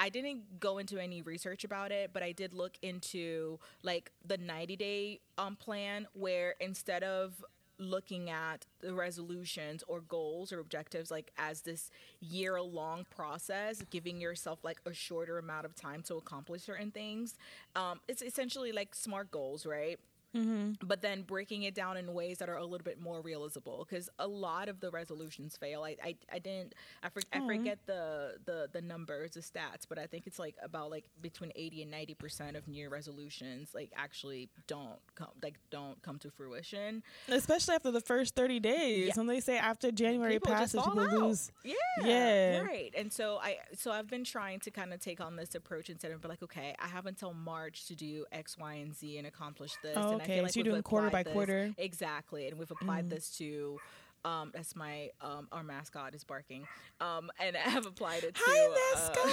[0.00, 4.36] I didn't go into any research about it, but I did look into like the
[4.36, 7.44] 90 day um, plan where instead of
[7.90, 11.90] looking at the resolutions or goals or objectives like as this
[12.20, 17.34] year long process giving yourself like a shorter amount of time to accomplish certain things
[17.76, 19.98] um, it's essentially like smart goals right
[20.34, 20.86] Mm-hmm.
[20.86, 24.08] but then breaking it down in ways that are a little bit more realizable because
[24.18, 28.36] a lot of the resolutions fail i i, I didn't I, for, I forget the,
[28.46, 31.90] the the numbers the stats but i think it's like about like between 80 and
[31.90, 37.02] 90 percent of new year resolutions like actually don't come like don't come to fruition
[37.28, 39.06] Especially after the first 30 days.
[39.08, 39.12] Yeah.
[39.16, 41.12] When they say after January People passes, people out.
[41.12, 41.50] lose.
[41.64, 42.60] Yeah, Yeah.
[42.62, 42.92] right.
[42.96, 46.12] And so I, so I've been trying to kind of take on this approach instead
[46.12, 49.26] of be like, okay, I have until March to do X, Y, and Z and
[49.26, 49.96] accomplish this.
[49.96, 50.34] Oh, and I okay.
[50.36, 51.68] feel like So you're doing quarter by this- quarter.
[51.68, 51.74] Mm.
[51.78, 53.78] Exactly, and we've applied this to.
[54.24, 56.64] Um, that's my um, our mascot is barking,
[57.00, 58.40] um, and I have applied it to.
[58.46, 59.32] Hi, uh,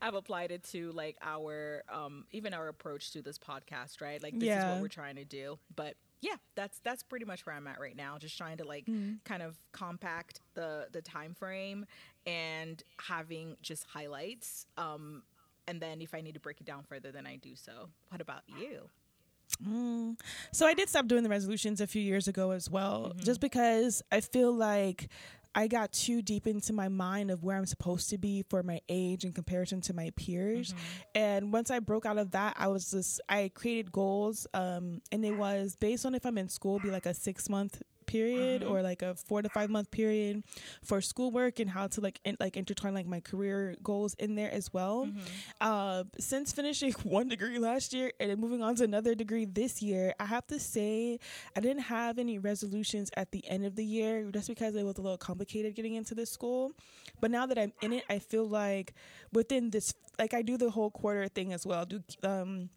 [0.00, 4.22] I've applied it to like our um, even our approach to this podcast, right?
[4.22, 5.58] Like this is what we're trying to do.
[5.76, 8.16] But yeah, that's that's pretty much where I'm at right now.
[8.16, 9.18] Just trying to like Mm.
[9.26, 11.84] kind of compact the the time frame
[12.26, 14.64] and having just highlights.
[14.78, 15.24] Um,
[15.68, 17.90] and then if I need to break it down further, then I do so.
[18.08, 18.88] What about you?
[20.52, 23.24] So I did stop doing the resolutions a few years ago as well, Mm-hmm.
[23.24, 25.08] just because I feel like
[25.56, 28.80] I got too deep into my mind of where I'm supposed to be for my
[28.88, 30.72] age in comparison to my peers.
[30.72, 30.78] Mm-hmm.
[31.14, 35.24] And once I broke out of that, I was just I created goals, um, and
[35.24, 37.80] it was based on if I'm in school, be like a six month
[38.14, 38.70] period Mm-hmm.
[38.70, 40.42] or like a four to five month period
[40.82, 44.52] for schoolwork and how to like in, like intertwine like my career goals in there
[44.52, 45.06] as well.
[45.06, 45.20] Mm-hmm.
[45.60, 50.14] Uh, since finishing one degree last year and moving on to another degree this year,
[50.20, 51.18] I have to say
[51.56, 54.98] I didn't have any resolutions at the end of the year just because it was
[54.98, 56.72] a little complicated getting into this school.
[57.20, 58.94] But now that I'm in it, I feel like
[59.32, 61.84] within this, like I do the whole quarter thing as well.
[61.84, 62.70] Do um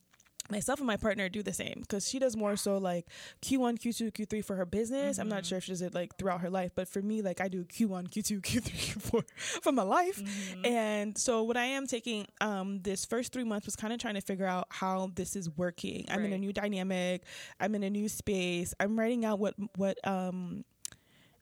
[0.50, 3.06] myself and my partner do the same because she does more so like
[3.42, 5.18] Q1, Q2, Q3 for her business.
[5.20, 7.42] I'm not sure if she does it like throughout her life, but for me, like
[7.42, 9.24] I do Q1, Q2, Q3, Q4
[9.62, 10.22] for my life.
[10.64, 14.16] And so what I am taking um this first three months was kind of trying
[14.16, 16.06] to figure out how this is working.
[16.10, 17.24] I'm in a new dynamic.
[17.60, 18.74] I'm in a new space.
[18.80, 20.64] I'm writing out what what um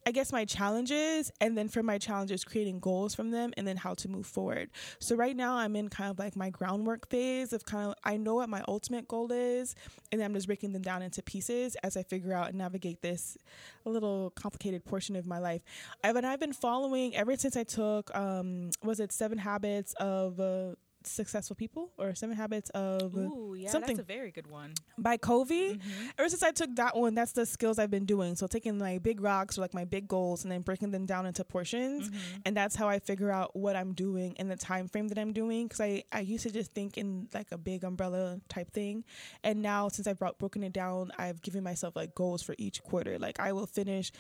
[0.08, 3.76] I guess my challenges and then from my challenges creating goals from them and then
[3.76, 4.70] how to move forward.
[5.00, 8.18] So right now I'm in kind of like my groundwork phase of kind of I
[8.18, 9.74] know what my ultimate goal is
[10.12, 13.36] and I'm just breaking them down into pieces as I figure out and navigate this
[13.84, 15.62] little complicated portion of my life.
[16.04, 20.39] I've and I've been following ever since I took um was it 7 habits of
[20.39, 24.74] uh, successful people or 7 habits of Ooh, yeah, something that's a very good one.
[24.98, 25.76] by Covey.
[25.76, 26.08] Mm-hmm.
[26.18, 28.36] Ever since I took that one, that's the skills I've been doing.
[28.36, 31.26] So taking my big rocks or like my big goals and then breaking them down
[31.26, 32.39] into portions, mm-hmm.
[32.46, 35.34] and that's how I figure out what I'm doing in the time frame that I'm
[35.34, 35.68] doing.
[35.68, 39.04] Because I I used to just think in like a big umbrella type thing,
[39.44, 42.84] and now since I've brought, broken it down, I've given myself like goals for each
[42.84, 43.18] quarter.
[43.20, 44.12] Like I will finish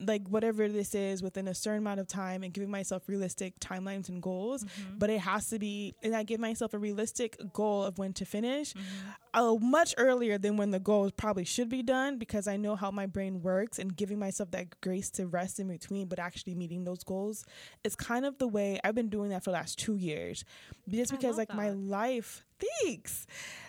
[0.00, 4.08] like whatever this is within a certain amount of time and giving myself realistic timelines
[4.08, 4.64] and goals.
[4.64, 4.98] Mm-hmm.
[4.98, 8.24] But it has to be, and I give myself a realistic goal of when to
[8.24, 9.40] finish, Mm-hmm.
[9.40, 12.90] uh, much earlier than when the goal probably should be done because I know how
[12.90, 16.84] my brain works and giving myself that grace to rest in between, but actually meeting
[16.84, 17.44] those goals
[17.84, 20.44] is kind of the way I've been doing that for the last two years.
[20.88, 22.44] Just because like my life,
[22.82, 23.26] thanks,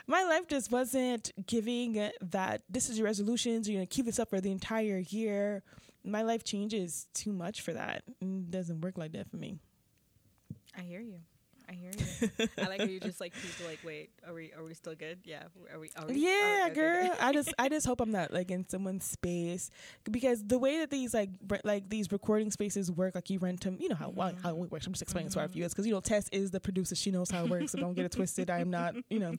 [0.08, 3.68] my life just wasn't giving that this is your resolutions.
[3.70, 5.64] You're gonna keep this up for the entire year.
[6.04, 8.04] My life changes too much for that.
[8.22, 9.60] It doesn't work like that for me.
[10.78, 11.20] I hear you.
[11.72, 12.48] I hear you.
[12.58, 15.20] I like how you just like people like, wait, are we are we still good?
[15.24, 15.90] Yeah, are we?
[15.96, 17.08] Are we Yeah, are- girl.
[17.08, 17.18] good.
[17.20, 19.72] I just I just hope I'm not like in someone's space
[20.10, 23.62] because the way that these like re- like these recording spaces work, like you rent
[23.62, 24.66] them, you know how well, how mm-hmm.
[24.66, 24.86] it works.
[24.86, 26.96] I'm just explaining to our viewers because you know Tess is the producer.
[26.96, 27.72] She knows how it works.
[27.72, 28.50] So don't get it twisted.
[28.50, 28.96] I am not.
[29.10, 29.36] You know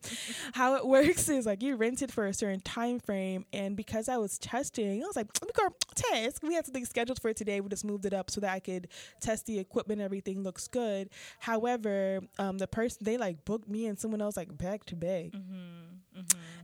[0.55, 4.09] how it works is like you rent it for a certain time frame, and because
[4.09, 7.61] I was testing, I was like, girl, Tess, we had something scheduled for today.
[7.61, 8.88] We just moved it up so that I could
[9.21, 10.01] test the equipment.
[10.01, 11.11] Everything looks good.
[11.40, 15.33] However, um, the person they like booked me and someone else like back to back.
[15.33, 16.21] Mm-hmm,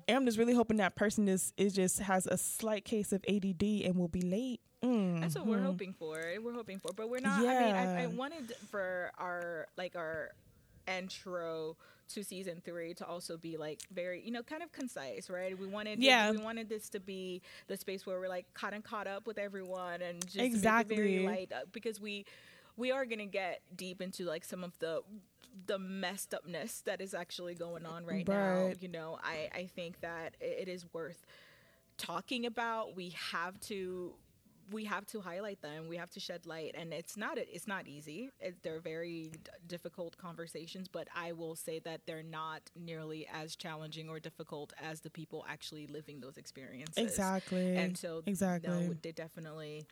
[0.09, 3.25] And I'm just really hoping that person is is just has a slight case of
[3.29, 4.61] ADD and will be late.
[4.85, 5.65] Mm, That's what we're mhm.
[5.67, 6.19] hoping for.
[6.41, 7.41] We're hoping for, but we're not.
[7.41, 10.31] I mean, I, I wanted for our like our
[10.87, 11.77] intro
[12.11, 15.59] to season three to also be like very, you know, kind of concise, right?
[15.59, 16.31] We wanted, Yeah.
[16.31, 19.37] we wanted this to be the space where we're like caught and caught up with
[19.37, 20.97] everyone and just Exactly.
[20.97, 22.25] very light uh, because we
[22.79, 25.03] we are gonna get deep into like some of the
[25.67, 28.73] the messed upness that is actually going on right, now.
[28.81, 31.25] You know, I I think that it- it is worth
[31.97, 34.15] talking about we have to
[34.71, 37.89] we have to highlight them we have to shed light and it's not it's not
[37.89, 43.27] easy it, they're very d- difficult conversations but i will say that they're not nearly
[43.33, 47.77] as challenging or difficult as the people actually living those experiences Exactly.
[47.77, 48.69] and so exactly.
[48.89, 49.87] no, they definitely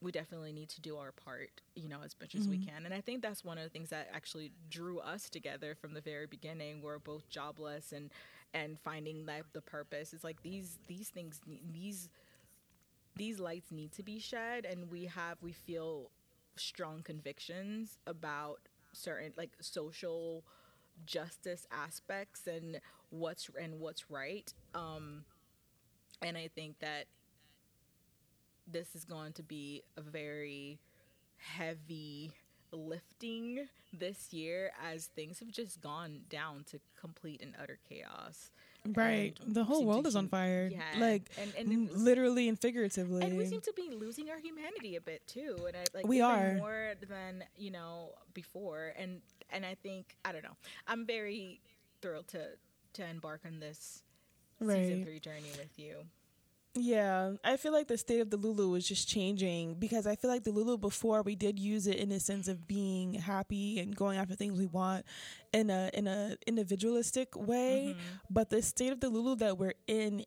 [0.00, 2.66] we definitely need to do our part you know as much as we Mm-hmm.
[2.66, 2.84] can.
[2.84, 6.00] And i think that's one of the things that actually drew us together from the
[6.00, 6.82] very beginning.
[6.82, 8.10] We're both jobless and
[8.54, 10.12] and finding that the purpose.
[10.12, 11.40] Is like these these things
[11.72, 12.08] these
[13.16, 16.10] these lights need to be shed and we have we feel
[16.56, 18.60] strong convictions about
[18.92, 20.44] certain like social
[21.06, 24.52] justice aspects and what's and what's right.
[24.74, 25.24] Um
[26.22, 27.06] and i think that
[28.72, 30.78] this is going to be a very
[31.36, 32.32] heavy
[32.72, 38.50] lifting this year as things have just gone down to complete and utter chaos
[38.94, 39.36] right.
[39.44, 40.68] and The whole world is on fire.
[40.72, 43.22] yeah, Like and- and was- literally and figuratively.
[43.24, 46.20] and we seem to be losing our humanity a bit too and I, like We
[46.20, 46.54] are.
[46.54, 49.20] more than you know before and
[49.52, 50.56] and i think i don't know
[50.86, 51.60] i'm very
[52.00, 52.50] thrilled to
[52.92, 54.02] to embark on this
[54.60, 55.96] season three journey with you
[56.74, 60.30] Yeah, I feel like the state of the Lulu is just changing because I feel
[60.30, 63.94] like the Lulu before we did use it in a sense of being happy and
[63.94, 65.04] going after things we want
[65.52, 67.96] in a in a individualistic way,
[68.30, 70.24] but the state of the Lulu that we're in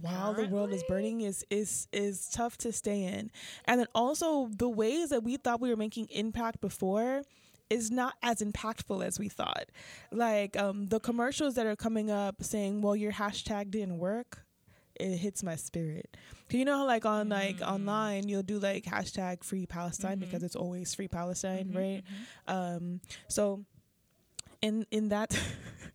[0.00, 3.32] while the world is burning is is is tough to stay in.
[3.64, 7.22] And then also the ways that we thought we were making impact before
[7.68, 9.66] is not as impactful as we thought.
[10.12, 14.43] Like um, the commercials that are coming up saying, "Well, your hashtag didn't work."
[14.96, 16.16] It hits my spirit.
[16.50, 17.74] You know how like on like mm-hmm.
[17.74, 20.20] online you'll do like hashtag free Palestine mm-hmm.
[20.20, 21.78] because it's always free Palestine, mm-hmm.
[21.78, 22.02] right?
[22.46, 23.64] Um, so
[24.62, 25.38] in in that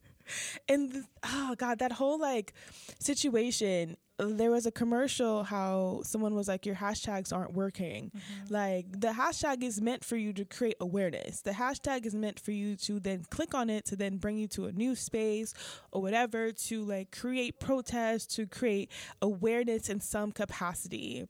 [0.68, 2.54] in oh god that whole like
[3.00, 8.12] situation there was a commercial how someone was like your hashtags aren't working.
[8.16, 8.54] Mm-hmm.
[8.54, 11.42] Like the hashtag is meant for you to create awareness.
[11.42, 14.48] The hashtag is meant for you to then click on it to then bring you
[14.50, 15.54] to a new space
[15.92, 21.28] or whatever to like create protest to create awareness in some capacity.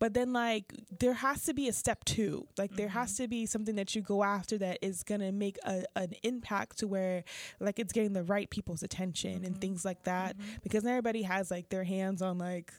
[0.00, 2.48] But then like there has to be a step two.
[2.58, 3.24] Like there has mm-hmm.
[3.24, 6.88] to be something that you go after that is gonna make a, an impact to
[6.88, 7.22] where
[7.60, 9.60] like it's getting the right people's attention and mm-hmm.
[9.60, 12.72] things like that because everybody has like their hands on like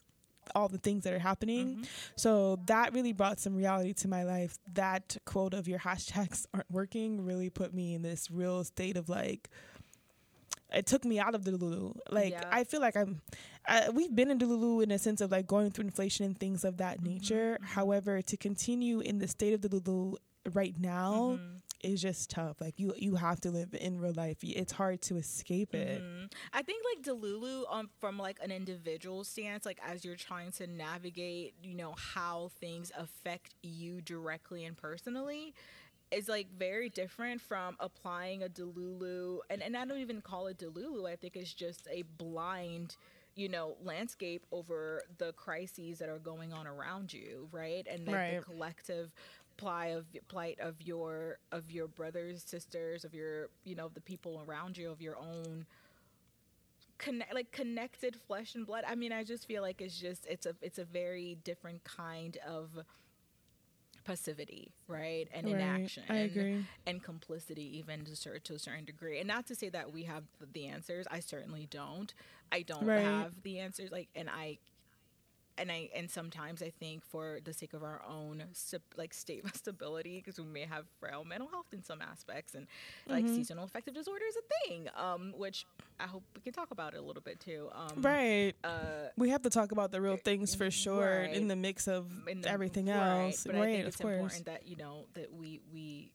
[0.56, 1.84] all the things that are happening mm-hmm.
[2.18, 6.70] so that really brought some reality to my life that quote of your hashtags aren't
[6.70, 9.50] working really put me in this real state of like
[10.74, 11.94] it took me out of the Lulu.
[12.10, 12.50] Like Yeah.
[12.52, 13.22] I feel like I'm.
[13.66, 16.38] I, we've been in the Lulu in a sense of like going through inflation and
[16.38, 17.14] things of that mm-hmm.
[17.14, 17.58] nature.
[17.62, 17.74] Mm-hmm.
[17.74, 20.16] However, to continue in the state of the Lulu
[20.52, 21.40] right now
[21.84, 22.60] is just tough.
[22.62, 24.38] Like you, you have to live in real life.
[24.42, 26.02] It's hard to escape it.
[26.02, 26.32] Mhm.
[26.54, 30.68] I think like Delulu, um, from like an individual stance, like as you're trying to
[30.68, 35.54] navigate, you know, how things affect you directly and personally,
[36.12, 40.58] is like very different from applying a Delulu, and and I don't even call it
[40.58, 41.10] Delulu.
[41.10, 42.98] I think it's just a blind
[43.36, 48.14] you know landscape over the crises that are going on around you right and like
[48.16, 48.38] Right.
[48.38, 49.12] the collective
[49.58, 54.44] plight of plight of your of your brothers sisters of your you know the people
[54.48, 55.66] around you of your own
[56.98, 60.46] connect like connected flesh and blood i mean i just feel like it's just it's
[60.46, 62.70] a it's a very different kind of
[64.04, 65.54] passivity right and Right.
[65.54, 66.66] inaction I agree.
[66.86, 70.04] and complicity even to, cer- to a certain degree and not to say that we
[70.04, 70.24] have
[70.54, 72.14] the answers i certainly don't
[72.52, 73.00] i don't Right.
[73.02, 74.58] have the answers like and i
[75.58, 78.44] and I and sometimes I think for the sake of our own
[78.98, 82.68] like state stability because we may have frail mental health in some aspects and
[83.08, 83.36] like Mm-hmm.
[83.36, 85.66] seasonal affective disorder is a thing um which
[86.00, 88.54] I hope we can talk about it a little bit too um Right.
[88.64, 91.34] uh we have to talk about the real things for sure right.
[91.34, 93.44] in the mix of in the- everything right, else.
[93.46, 94.14] But right, I think of it's course.
[94.16, 96.12] important that you know that we we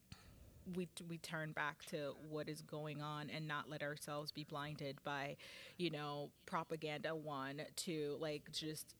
[0.76, 4.99] we we turn back to what is going on and not let ourselves be blinded
[5.03, 5.36] by
[5.78, 8.95] you know propaganda one to like just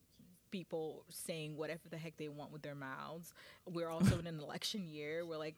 [0.51, 3.33] people saying whatever the heck they want with their mouths
[3.71, 5.55] we're also in an election year where like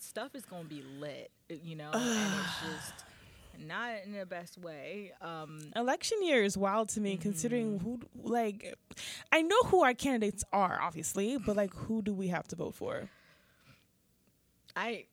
[0.00, 3.04] stuff is going to be lit you know and it's just
[3.66, 7.22] not in the best way um Election year is wild to me, Mm-hmm.
[7.22, 8.74] considering who, like,
[9.32, 12.74] I know who our candidates are, obviously, but like, who do we have to vote
[12.74, 13.08] for?
[14.74, 15.04] i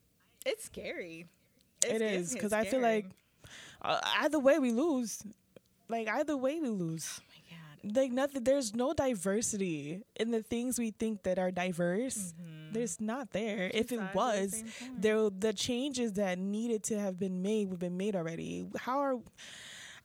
[0.46, 1.26] it's scary
[1.86, 3.06] It's- it's because I feel like
[3.82, 5.22] uh, either way we lose.
[5.90, 7.22] Like either way we lose.
[7.84, 8.44] Like nothing.
[8.44, 12.34] There's no diversity in the things we think that are diverse.
[12.34, 12.74] Mm-hmm.
[12.74, 13.70] There's not there.
[13.74, 17.74] if it the was, same there the changes that needed to have been made would
[17.74, 18.66] have been made already.
[18.78, 19.16] How are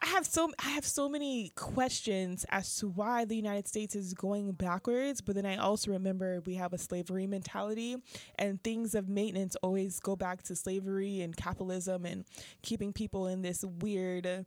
[0.01, 4.15] I have so I have so many questions as to why the United States is
[4.15, 7.97] going backwards, but then I also remember we have a slavery mentality
[8.37, 12.25] and things of maintenance always go back to slavery and capitalism and
[12.63, 14.47] keeping people in this weird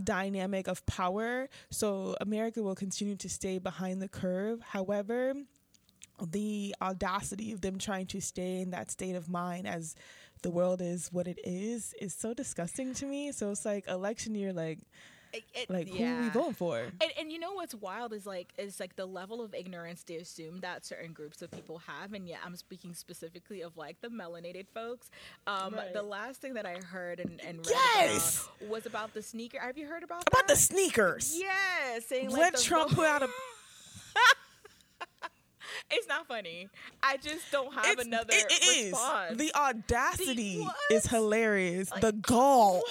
[0.00, 1.48] dynamic of power.
[1.70, 4.60] So America will continue to stay behind the curve.
[4.60, 5.34] However,
[6.20, 9.94] the audacity of them trying to stay in that state of mind as
[10.42, 13.32] the world is what it is is so disgusting to me.
[13.32, 14.80] So it's like election year, like
[15.32, 16.30] It- it- like who are we yeah.
[16.32, 16.78] voting for?
[16.80, 20.16] And, and you know what's wild is like is like the level of ignorance they
[20.16, 24.08] assume that certain groups of people have, and yet I'm speaking specifically of like the
[24.08, 25.10] melanated folks.
[25.46, 25.92] Um, Right.
[25.94, 28.46] The last thing that I heard and, and read Yes!
[28.60, 29.58] about was about the sneaker.
[29.58, 30.60] Have you heard about About the that?
[30.60, 31.34] sneakers.
[31.40, 33.28] Yeah, saying like Let the Trump put out a
[35.90, 36.68] It's not funny.
[37.02, 38.92] I just don't have It's- another it- it is.
[38.92, 39.38] response.
[39.38, 41.90] The audacity is hilarious.
[41.90, 42.90] Like, the gall what?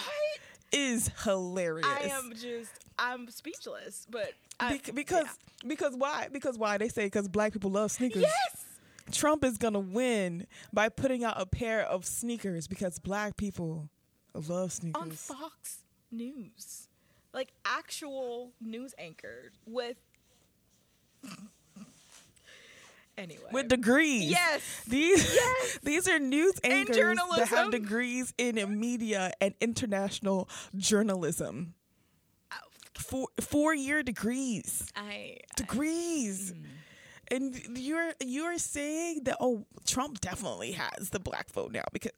[0.72, 1.88] Is hilarious.
[1.88, 4.06] I am just I'm speechless.
[4.10, 5.68] But I, Bec- because yeah.
[5.70, 6.28] because why?
[6.32, 6.78] Because why?
[6.78, 8.24] They say because black people love sneakers.
[8.24, 8.66] yes.
[9.12, 13.90] Trump is gonna win by putting out a pair of sneakers because black people
[14.34, 15.02] love sneakers.
[15.02, 15.80] on Fox
[16.12, 16.88] News,
[17.34, 19.98] like actual news anchor with.
[23.18, 24.30] Anyway, with degrees.
[24.30, 25.80] yes, These Yes.
[25.84, 27.48] these are news anchors that journalism.
[27.48, 31.74] have degrees in media and international journalism.
[32.98, 34.92] Four four year degrees.
[34.96, 36.54] I Degrees.
[36.54, 36.66] Mm.
[37.32, 42.12] And you're you're saying that oh Trump definitely has the black vote now because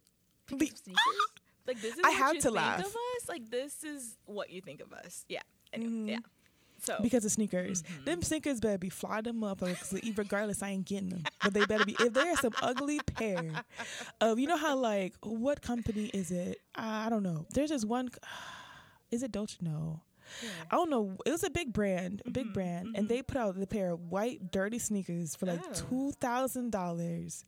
[0.48, 1.04] because of sneakers.
[1.66, 2.80] Like this is I have to laugh.
[2.80, 3.30] of us.
[3.30, 5.24] Like this is what you think of us.
[5.30, 5.40] Yeah,
[5.72, 6.10] anyway, Mhm.
[6.10, 6.18] yeah.
[6.84, 7.82] So because of sneakers.
[7.84, 8.06] Mm-hmm.
[8.06, 9.62] Them sneakers better be fly them up
[10.18, 11.24] regardless I ain't getting them.
[11.44, 13.64] But they better be if there's some ugly pair
[14.22, 16.60] of you know how like what company is it?
[16.76, 17.46] I don't know.
[17.54, 18.10] There's this one
[19.12, 19.58] is it Dolce?
[19.62, 20.02] No.
[20.72, 21.16] I don't know.
[21.26, 23.92] It was a big brand, a big Mm-hmm, brand, and they put out the pair
[23.92, 25.74] of white dirty sneakers for like Oh.
[25.74, 27.46] two thousand dollars.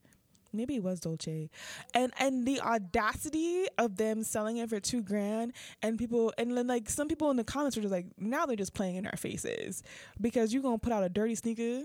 [0.55, 1.49] Maybe it was Dolce,
[1.93, 6.67] and and the audacity of them selling it for two grand, and people and then
[6.67, 9.17] like some people in the comments were just like, now they're just playing in our
[9.17, 9.83] faces
[10.19, 11.83] because you're gonna put out a dirty sneaker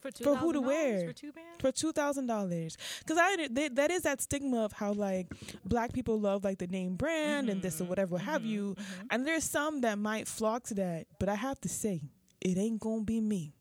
[0.00, 1.06] for two for who to wear?
[1.06, 1.60] for two bands.
[1.60, 2.76] for two thousand dollars.
[3.00, 5.28] Because I they, that is that stigma of how like
[5.64, 7.90] black people love like the name brand and this or mm-hmm.
[7.90, 8.50] whatever what have mm-hmm.
[8.50, 9.06] you, mm-hmm.
[9.10, 12.02] and there's some that might flock to that, but I have to say
[12.40, 13.54] it ain't gonna be me,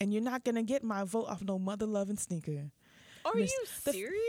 [0.00, 2.70] and you're not gonna get my vote off no mother loving sneaker.
[3.26, 4.20] Are you serious?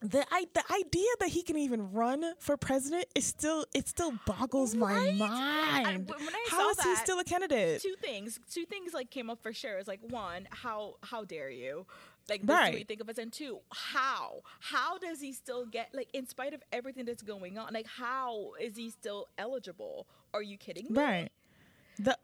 [0.00, 4.12] The I, the idea that he can even run for president is still it still
[4.26, 5.14] boggles Right?
[5.16, 6.08] my I- mind.
[6.10, 7.80] when I How is he still a candidate?
[7.80, 11.48] two things two things like came up for sure it's like one how how dare
[11.48, 11.86] you
[12.28, 12.70] like this is Right.
[12.72, 16.26] what you think of us and two how how does he still get like in
[16.26, 20.86] spite of everything that's going on like how is he still eligible are you kidding
[20.90, 21.28] me Right.
[21.98, 22.18] The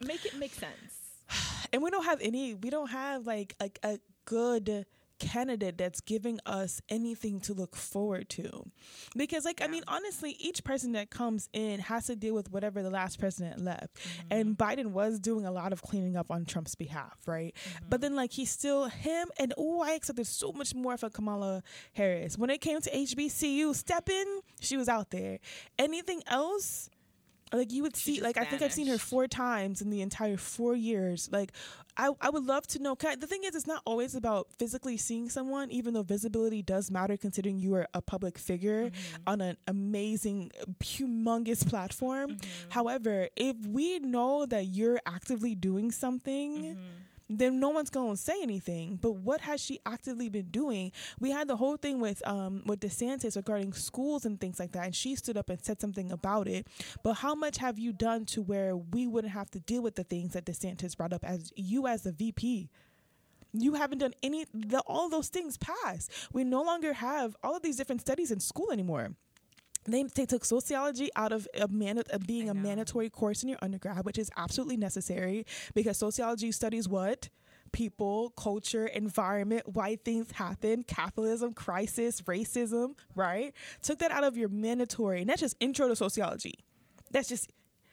[0.00, 1.22] make it make sense
[1.72, 3.98] and we don't have any we don't have like like a
[4.28, 4.84] good
[5.18, 8.64] candidate that's giving us anything to look forward to.
[9.16, 12.82] Because, like, I mean, honestly, each person that comes in has to deal with whatever
[12.82, 13.96] the last president left.
[13.96, 14.26] Mm-hmm.
[14.30, 17.54] And Biden was doing a lot of cleaning up on Trump's behalf, right?
[17.54, 17.86] Mm-hmm.
[17.88, 21.62] But then, like, he's still him, and oh, I expected so much more for Kamala
[21.94, 22.38] Harris.
[22.38, 25.38] When it came to HBCU, step in, she was out there.
[25.78, 26.90] Anything else?
[27.52, 30.02] Like you would see, just like I think I've seen her four times in the
[30.02, 31.28] entire four years.
[31.32, 31.52] Like,
[31.96, 32.94] I I would love to know.
[32.94, 36.90] 'cause The thing is, it's not always about physically seeing someone, even though visibility does
[36.90, 39.22] matter, considering you are a public figure mm-hmm.
[39.26, 42.32] on an amazing, humongous platform.
[42.32, 42.70] Mm-hmm.
[42.70, 46.62] However, if we know that you're actively doing something.
[46.62, 46.80] Mm-hmm.
[47.30, 48.98] Then no one's going to say anything.
[49.00, 50.92] But what has she actively been doing?
[51.20, 54.84] We had the whole thing with um with DeSantis regarding schools and things like that,
[54.84, 56.66] and she stood up and said something about it.
[57.02, 60.04] But how much have you done to where we wouldn't have to deal with the
[60.04, 62.70] things that DeSantis brought up as you as a VP?
[63.52, 64.46] You haven't done any.
[64.52, 66.10] The, all those things passed.
[66.32, 69.14] We no longer have all of these different studies in school anymore.
[69.88, 72.60] They, they took sociology out of a man, of being I a know.
[72.60, 77.28] mandatory course in your undergrad, which is absolutely necessary because sociology studies what?
[77.72, 83.52] People, culture, environment, why things happen, capitalism, crisis, racism, right?
[83.82, 86.54] Took that out of your mandatory, and that's just intro to sociology.
[87.10, 87.50] That's just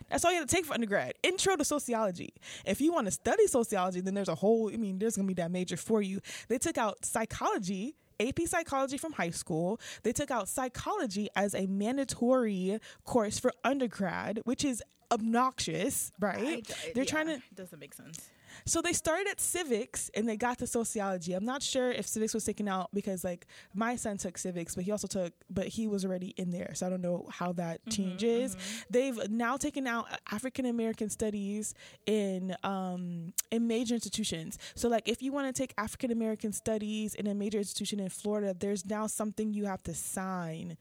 [0.10, 1.14] that's all you have to take for undergrad.
[1.24, 2.34] Intro to sociology.
[2.66, 5.34] If you want to study sociology, then there's a whole, I mean, there's going to
[5.34, 6.20] be that major for you.
[6.48, 9.80] They took out psychology, AP psychology from high school.
[10.04, 16.38] They took out psychology as a mandatory course for undergrad, which is obnoxious, right?
[16.40, 18.30] I d- They're yeah, trying to it doesn't make sense.
[18.66, 21.34] So they started at civics and they got to sociology.
[21.34, 24.84] I'm not sure if civics was taken out because like my son took civics, but
[24.84, 26.72] he also took, but he was already in there.
[26.74, 28.56] So I don't know how that changes.
[28.90, 31.74] They've now taken out African American studies
[32.06, 34.58] in um in major institutions.
[34.76, 38.10] So like if you want to take African American studies in a major institution in
[38.10, 40.78] Florida, there's now something you have to sign.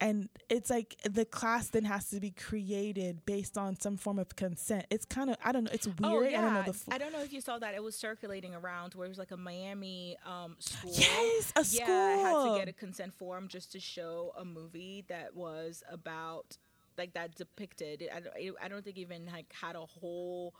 [0.00, 4.34] And it's like the class then has to be created based on some form of
[4.36, 4.86] consent.
[4.90, 5.70] It's kind of I don't know.
[5.72, 5.98] It's weird.
[6.02, 6.70] Oh yeah, I don't know the.
[6.70, 7.74] F- I don't know if you saw that.
[7.74, 10.92] It was circulating around where it was like a Miami um, school.
[10.94, 15.04] Yes, a Yeah, I had to get a consent form just to show a movie
[15.08, 16.58] that was about
[16.98, 18.08] like that depicted.
[18.14, 20.54] I don't, I don't think even like had a whole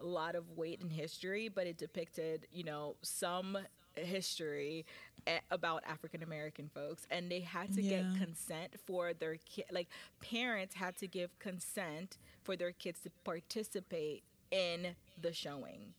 [0.00, 3.58] lot of weight in history, but it depicted you know some
[4.04, 4.84] history
[5.26, 8.02] eh, about African American folks, and they had to Yeah.
[8.02, 9.66] get consent for their kid.
[9.70, 9.88] Like
[10.20, 15.92] parents had to give consent for their kids to participate in the showing.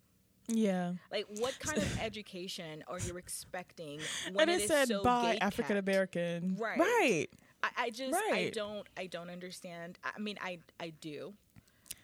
[0.48, 0.94] yeah.
[1.12, 4.00] Like, what kind of education are you expecting
[4.34, 6.56] when And it it said so by African American?
[6.60, 6.80] Right.
[6.80, 7.28] Right.
[7.62, 10.00] I, I just, I don't, I don't understand.
[10.04, 11.34] I mean, I, I do.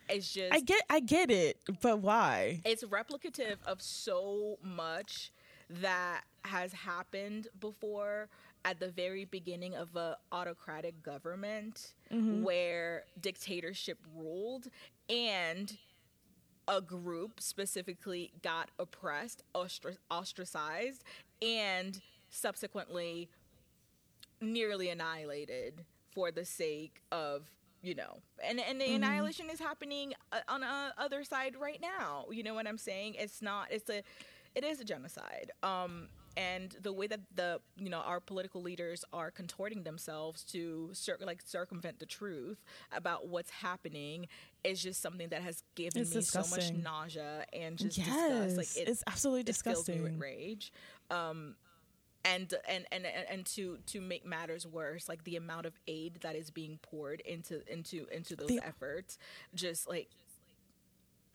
[0.07, 2.61] It's just, I get I get it, but why?
[2.63, 5.31] it's replicative of so much
[5.69, 8.29] that has happened before
[8.63, 12.43] at the very beginning of a autocratic government mm-hmm.
[12.43, 14.67] where dictatorship ruled
[15.09, 15.77] and
[16.67, 21.03] a group specifically got oppressed, ostra- ostracized,
[21.41, 23.29] and subsequently
[24.41, 27.49] nearly annihilated for the sake of
[27.81, 28.95] you know and and the mm-hmm.
[28.95, 32.25] annihilation is happening uh, on the other side right now.
[32.31, 33.15] You know what i'm saying?
[33.17, 34.01] It's not it's a
[34.55, 39.05] it is a genocide um and the way that the you know our political leaders
[39.13, 44.27] are contorting themselves to cir- like circumvent the truth about what's happening
[44.63, 48.57] is just something that has given It's me so much nausea and just yes, disgust.
[48.57, 50.19] Like it, it's absolutely it fills me with disgusting.
[50.19, 50.73] rage.
[51.09, 51.55] Um
[52.25, 56.35] and and and and to to make matters worse like the amount of aid that
[56.35, 59.17] is being poured into into into those The- efforts
[59.53, 60.09] just like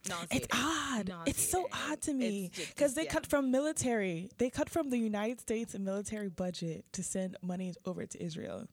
[0.01, 0.47] It's nauseating.
[0.53, 1.13] odd.
[1.27, 3.11] It's so odd to me because they yeah.
[3.11, 4.29] cut from military.
[4.37, 8.67] They cut from the United States military budget to send money over to Israel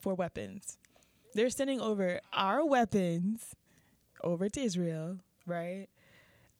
[0.00, 0.78] for weapons.
[1.34, 3.54] They're sending over our weapons
[4.22, 5.86] over to Israel, right?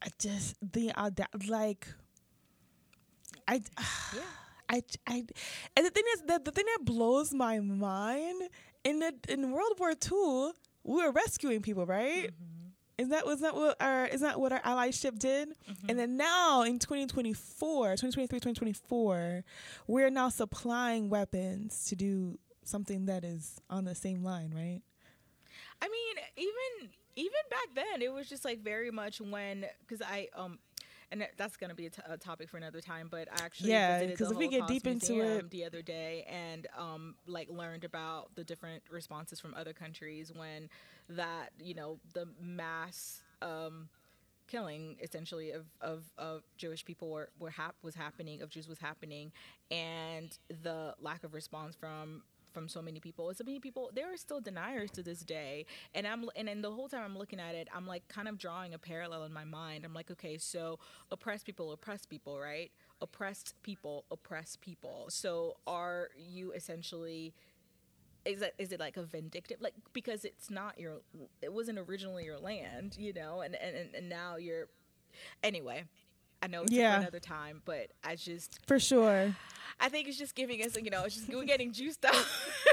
[0.02, 1.86] I just the uh, auda- like
[3.46, 3.62] I
[4.14, 4.22] yeah
[4.70, 5.24] I, I,
[5.76, 8.42] and the thing is that the thing that blows my mind
[8.84, 10.50] in the in World War II,
[10.84, 12.30] we were rescuing people, right?
[12.98, 15.50] Is that was that what our is that what our allyship did?
[15.88, 19.44] And then now in 2024, 2023, 2024,
[19.86, 24.80] we're now supplying weapons to do something that is on the same line, right?
[25.80, 30.28] I mean, even even back then, it was just like very much when because I
[30.36, 30.58] um.
[31.10, 34.04] And that's gonna be a, t- a topic for another time, but I actually Yeah,
[34.04, 38.34] because if we get deep into it- the other day and um like learned about
[38.34, 40.68] the different responses from other countries when
[41.10, 43.88] that you know the mass um
[44.46, 48.78] killing essentially of, of, of Jewish people were, were hap- was happening of Jews was
[48.78, 49.30] happening
[49.70, 52.22] and the lack of response from
[52.58, 53.32] from so many people.
[53.34, 55.64] So many people there are still deniers to this day.
[55.94, 58.36] And i'm and then the whole time i'm looking at it i'm like kind of
[58.38, 59.84] drawing a parallel in my mind.
[59.84, 60.78] I'm like okay so
[61.10, 62.70] oppressed people oppress people right?
[63.00, 65.06] Oppressed people oppress people.
[65.08, 67.32] So are you essentially
[68.24, 70.96] is that is it like a vindictive like because it's not your
[71.40, 73.40] it wasn't originally your land you know?
[73.42, 74.66] And and, and now you're
[75.42, 75.84] anyway
[76.42, 76.94] i know it's Yeah.
[76.96, 79.34] for another time but i just For sure.
[79.80, 82.14] i think it's just giving us you know it's just we're getting juiced up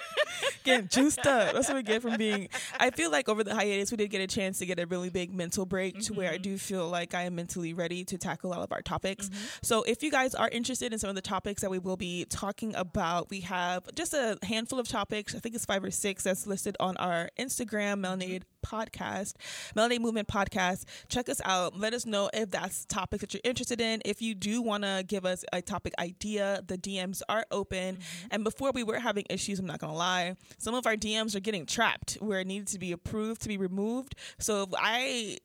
[0.66, 1.53] Getting juiced up.
[1.53, 2.49] That's what we get from being.
[2.80, 5.09] I feel like over the hiatus, we did get a chance to get a really
[5.09, 6.41] big mental break to where I mm-hmm.
[6.41, 9.30] do feel like I am mentally ready to tackle all of our topics.
[9.30, 9.45] Mm-hmm.
[9.61, 12.26] So if you guys are interested in some of the topics that we will be
[12.26, 15.36] talking about, we have just a handful of topics.
[15.36, 18.05] I think it's five or six that's listed on our Instagram, mm-hmm.
[18.05, 19.36] Melanated Podcast,
[19.76, 20.86] Melanated Movement Podcast.
[21.07, 21.78] Check us out.
[21.78, 24.01] Let us know if that's topics that you're interested in.
[24.05, 27.99] If you do want to give us a topic idea, the DMs are open.
[28.32, 31.36] And before we were having issues, I'm not going to lie, some of our DMs
[31.36, 34.16] are getting trapped where it needed to be approved to be removed.
[34.39, 35.38] So if I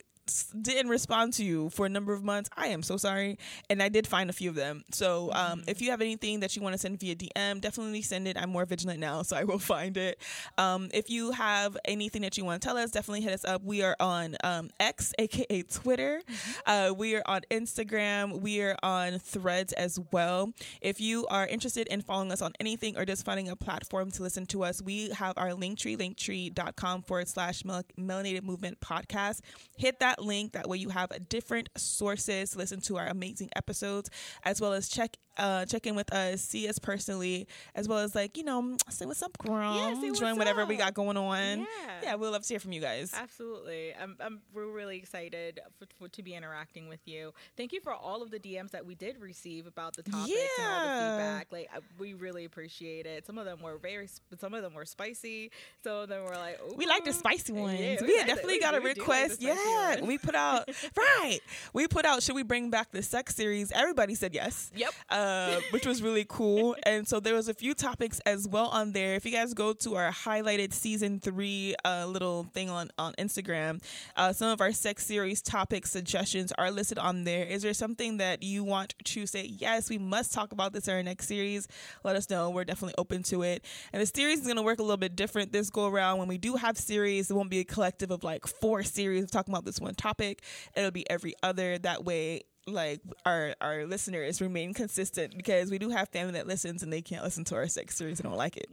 [0.60, 3.38] didn't respond to you for a number of months, I am so sorry.
[3.68, 4.84] And I did find a few of them.
[4.92, 8.28] So um, if you have anything that you want to send via DM, definitely send
[8.28, 8.36] it.
[8.40, 10.18] I'm more vigilant now, so I will find it.
[10.58, 13.62] Um, if you have anything that you want to tell us, definitely hit us up.
[13.62, 16.22] We are on um, X, aka Twitter.
[16.66, 18.40] Uh, we are on Instagram.
[18.40, 20.52] We are on Threads as well.
[20.80, 24.22] If you are interested in following us on anything or just finding a platform to
[24.22, 29.40] listen to us, we have our linktree, linktree.com forward slash mel- melanated movement podcast.
[29.76, 30.52] Hit that link.
[30.52, 34.10] That way you have different sources to listen to our amazing episodes,
[34.44, 38.14] as well as check uh, check in with us, see us personally, as well as
[38.14, 39.74] like, you know, say what's up, girl.
[40.02, 41.60] Yeah, Join whatever we got going on.
[41.60, 41.66] Yeah.
[42.02, 43.14] Yeah, we'd love to hear from you guys.
[43.16, 43.94] Absolutely.
[43.94, 47.32] I'm, I'm, we're really excited for, for, to be interacting with you.
[47.56, 50.66] Thank you for all of the DMs that we did receive about the topics and
[50.68, 51.46] all the feedback.
[51.52, 53.24] Like, I, we really appreciate it.
[53.24, 54.08] Some of them were very,
[54.38, 55.52] some of them were spicy.
[55.82, 57.78] Some of them were like, We like the "Ooh." spicy Yeah, ones.
[57.78, 59.40] we we like the- definitely we- got a we like request.
[59.40, 60.06] spicy yeah, ones.
[60.10, 61.38] We put out right.
[61.72, 62.22] We put out.
[62.22, 63.70] Should we bring back the sex series?
[63.70, 64.72] Everybody said yes.
[64.74, 64.92] Yep.
[65.08, 66.76] Uh, which was really cool.
[66.90, 69.14] And so there was a few topics as well on there.
[69.14, 73.80] If you guys go to our highlighted season three uh, little thing on on Instagram,
[74.16, 77.44] uh, some of our sex series topic suggestions are listed on there.
[77.44, 79.44] Is there something that you want to say?
[79.44, 81.68] Yes, we must talk about this in our next series.
[82.02, 82.50] Let us know.
[82.50, 83.64] We're definitely open to it.
[83.92, 86.18] And the series is going to work a little bit different this go around.
[86.18, 89.52] When we do have series, it won't be a collective of like four series talking
[89.54, 90.42] about this one topic.
[90.76, 91.78] It'll be every other.
[91.78, 96.82] That way, like our our listeners remain consistent because we do have family that listens
[96.82, 98.18] and they can't listen to our sex series.
[98.18, 98.66] They don't like it.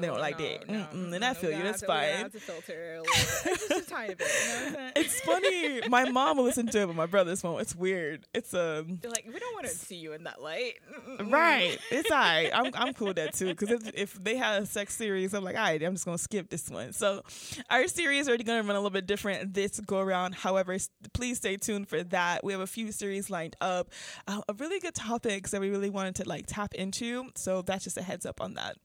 [0.00, 0.68] they don't like No, it.
[0.68, 1.12] no, Mm-mm.
[1.14, 1.62] And I feel you.
[1.62, 2.30] That's to- fine.
[2.30, 3.04] filter a.
[3.04, 4.26] Just a tiny bit.
[4.28, 4.92] You know what I'm saying?
[4.96, 5.88] It's funny.
[5.88, 7.60] My mom will listen to it, but my brothers won't.
[7.60, 8.26] It's weird.
[8.34, 8.98] It's um.
[9.02, 10.74] They're like, we don't want to see you in that light.
[11.20, 12.50] Right, it's all right.
[12.52, 13.46] I'm I'm cool with that too.
[13.54, 16.18] Because if, if they have a sex series, I'm like, all right, I'm just gonna
[16.18, 16.92] skip this one.
[16.92, 17.22] So,
[17.70, 20.34] our series are gonna run a little bit different this go around.
[20.34, 20.76] However,
[21.12, 22.42] please stay tuned for that.
[22.42, 23.90] We have a few series lined up,
[24.28, 27.10] uh, of really good topics that we really wanted to like tap into.
[27.34, 28.76] So that's just a heads up on that.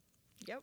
[0.48, 0.62] Yep.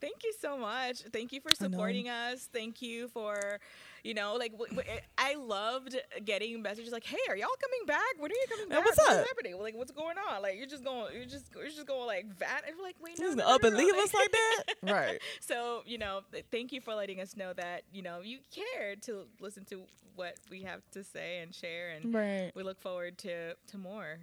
[0.00, 0.96] Thank you so much.
[1.12, 2.48] Thank you for supporting us.
[2.52, 3.58] Thank you for,
[4.04, 7.86] you know, like w- w- eh, I loved getting messages like, "Hey, are y'all coming
[7.86, 8.14] back?
[8.18, 8.84] When are you coming back?
[8.84, 9.26] what's What's up?
[9.26, 9.58] happening?
[9.60, 10.42] Like, what's going on?
[10.42, 13.18] Like, you're just going, you're just, you're just going like that." And we're like, "Wait,
[13.18, 15.18] no, Just no, up no, and leave like- us like that, right?
[15.40, 16.20] So, you know,
[16.52, 19.82] thank you for letting us know that you know you care to listen to
[20.14, 22.52] what we have to say and share, and Right.
[22.54, 24.18] we look forward to to more.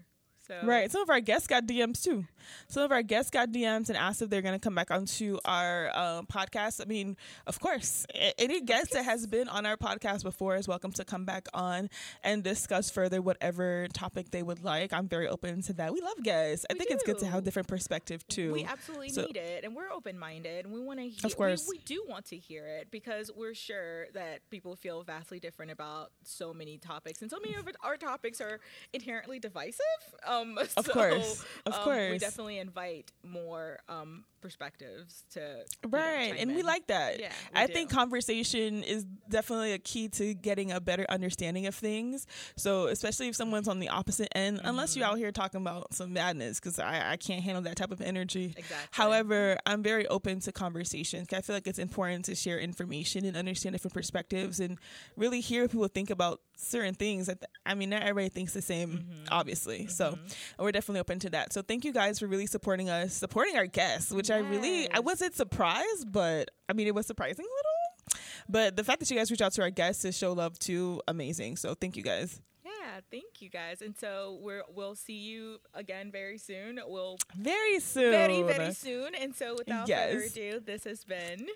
[0.47, 0.91] So, Right.
[0.91, 2.25] Some of our guests got DMs too.
[2.67, 5.37] Some of our guests got DMs and asked if they're going to come back onto
[5.45, 6.81] our um, podcast.
[6.81, 7.15] I mean,
[7.45, 8.07] of course,
[8.39, 11.89] any guest that has been on our podcast before is welcome to come back on
[12.23, 14.91] and discuss further whatever topic they would like.
[14.91, 15.93] I'm very open to that.
[15.93, 16.65] We love guests.
[16.69, 18.51] I We think it's good to have a different perspective too.
[18.51, 21.19] We absolutely So- need it, and we're open minded, and we want to hear.
[21.23, 21.67] Of course.
[21.69, 25.71] we, we do want to hear it because we're sure that people feel vastly different
[25.71, 28.59] about so many topics, and so many of our topics are
[28.93, 29.85] inherently divisive.
[30.31, 31.43] Um, Of so, course.
[31.65, 36.63] Of um, we definitely invite more um, perspectives to you know, Right, chime and we
[36.63, 37.19] like that.
[37.19, 37.73] Yeah, I do.
[37.73, 42.25] think conversation is definitely a key to getting a better understanding of things.
[42.55, 44.99] So, especially if someone's on the opposite end, unless Mm-hmm.
[44.99, 48.01] you're out here talking about some madness, because I, I can't handle that type of
[48.01, 48.53] energy.
[48.57, 48.87] Exactly.
[48.91, 51.25] However, I'm very open to conversation.
[51.25, 54.77] 'cause I feel like it's important to share information and understand different perspectives and
[55.15, 57.27] really hear what people think about certain things.
[57.27, 59.25] That I mean, not everybody thinks the same, Mm-hmm.
[59.31, 59.87] obviously.
[59.87, 60.17] So,
[60.59, 61.53] we're definitely open to that.
[61.53, 64.99] So, thank you guys for really supporting us, supporting our guests, which I really I
[64.99, 68.21] wasn't surprised, but I mean, it was surprising a little.
[68.49, 71.01] But the fact that you guys reach out to our guests to show love too,
[71.07, 71.57] amazing.
[71.57, 72.41] So, thank you guys.
[72.65, 73.81] Yeah, thank you guys.
[73.81, 76.79] And so we're we'll see you again very soon.
[76.85, 78.11] We'll Very soon.
[78.11, 79.13] very very soon.
[79.15, 81.47] And so without further ado, this has been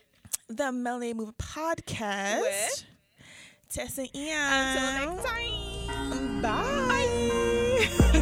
[0.48, 2.42] The Melanated Movement podcast.
[2.42, 2.86] With-
[3.70, 4.78] Tess and Anne.
[4.78, 6.42] Until next time.
[6.42, 6.88] Bye.
[6.92, 8.10] Bye.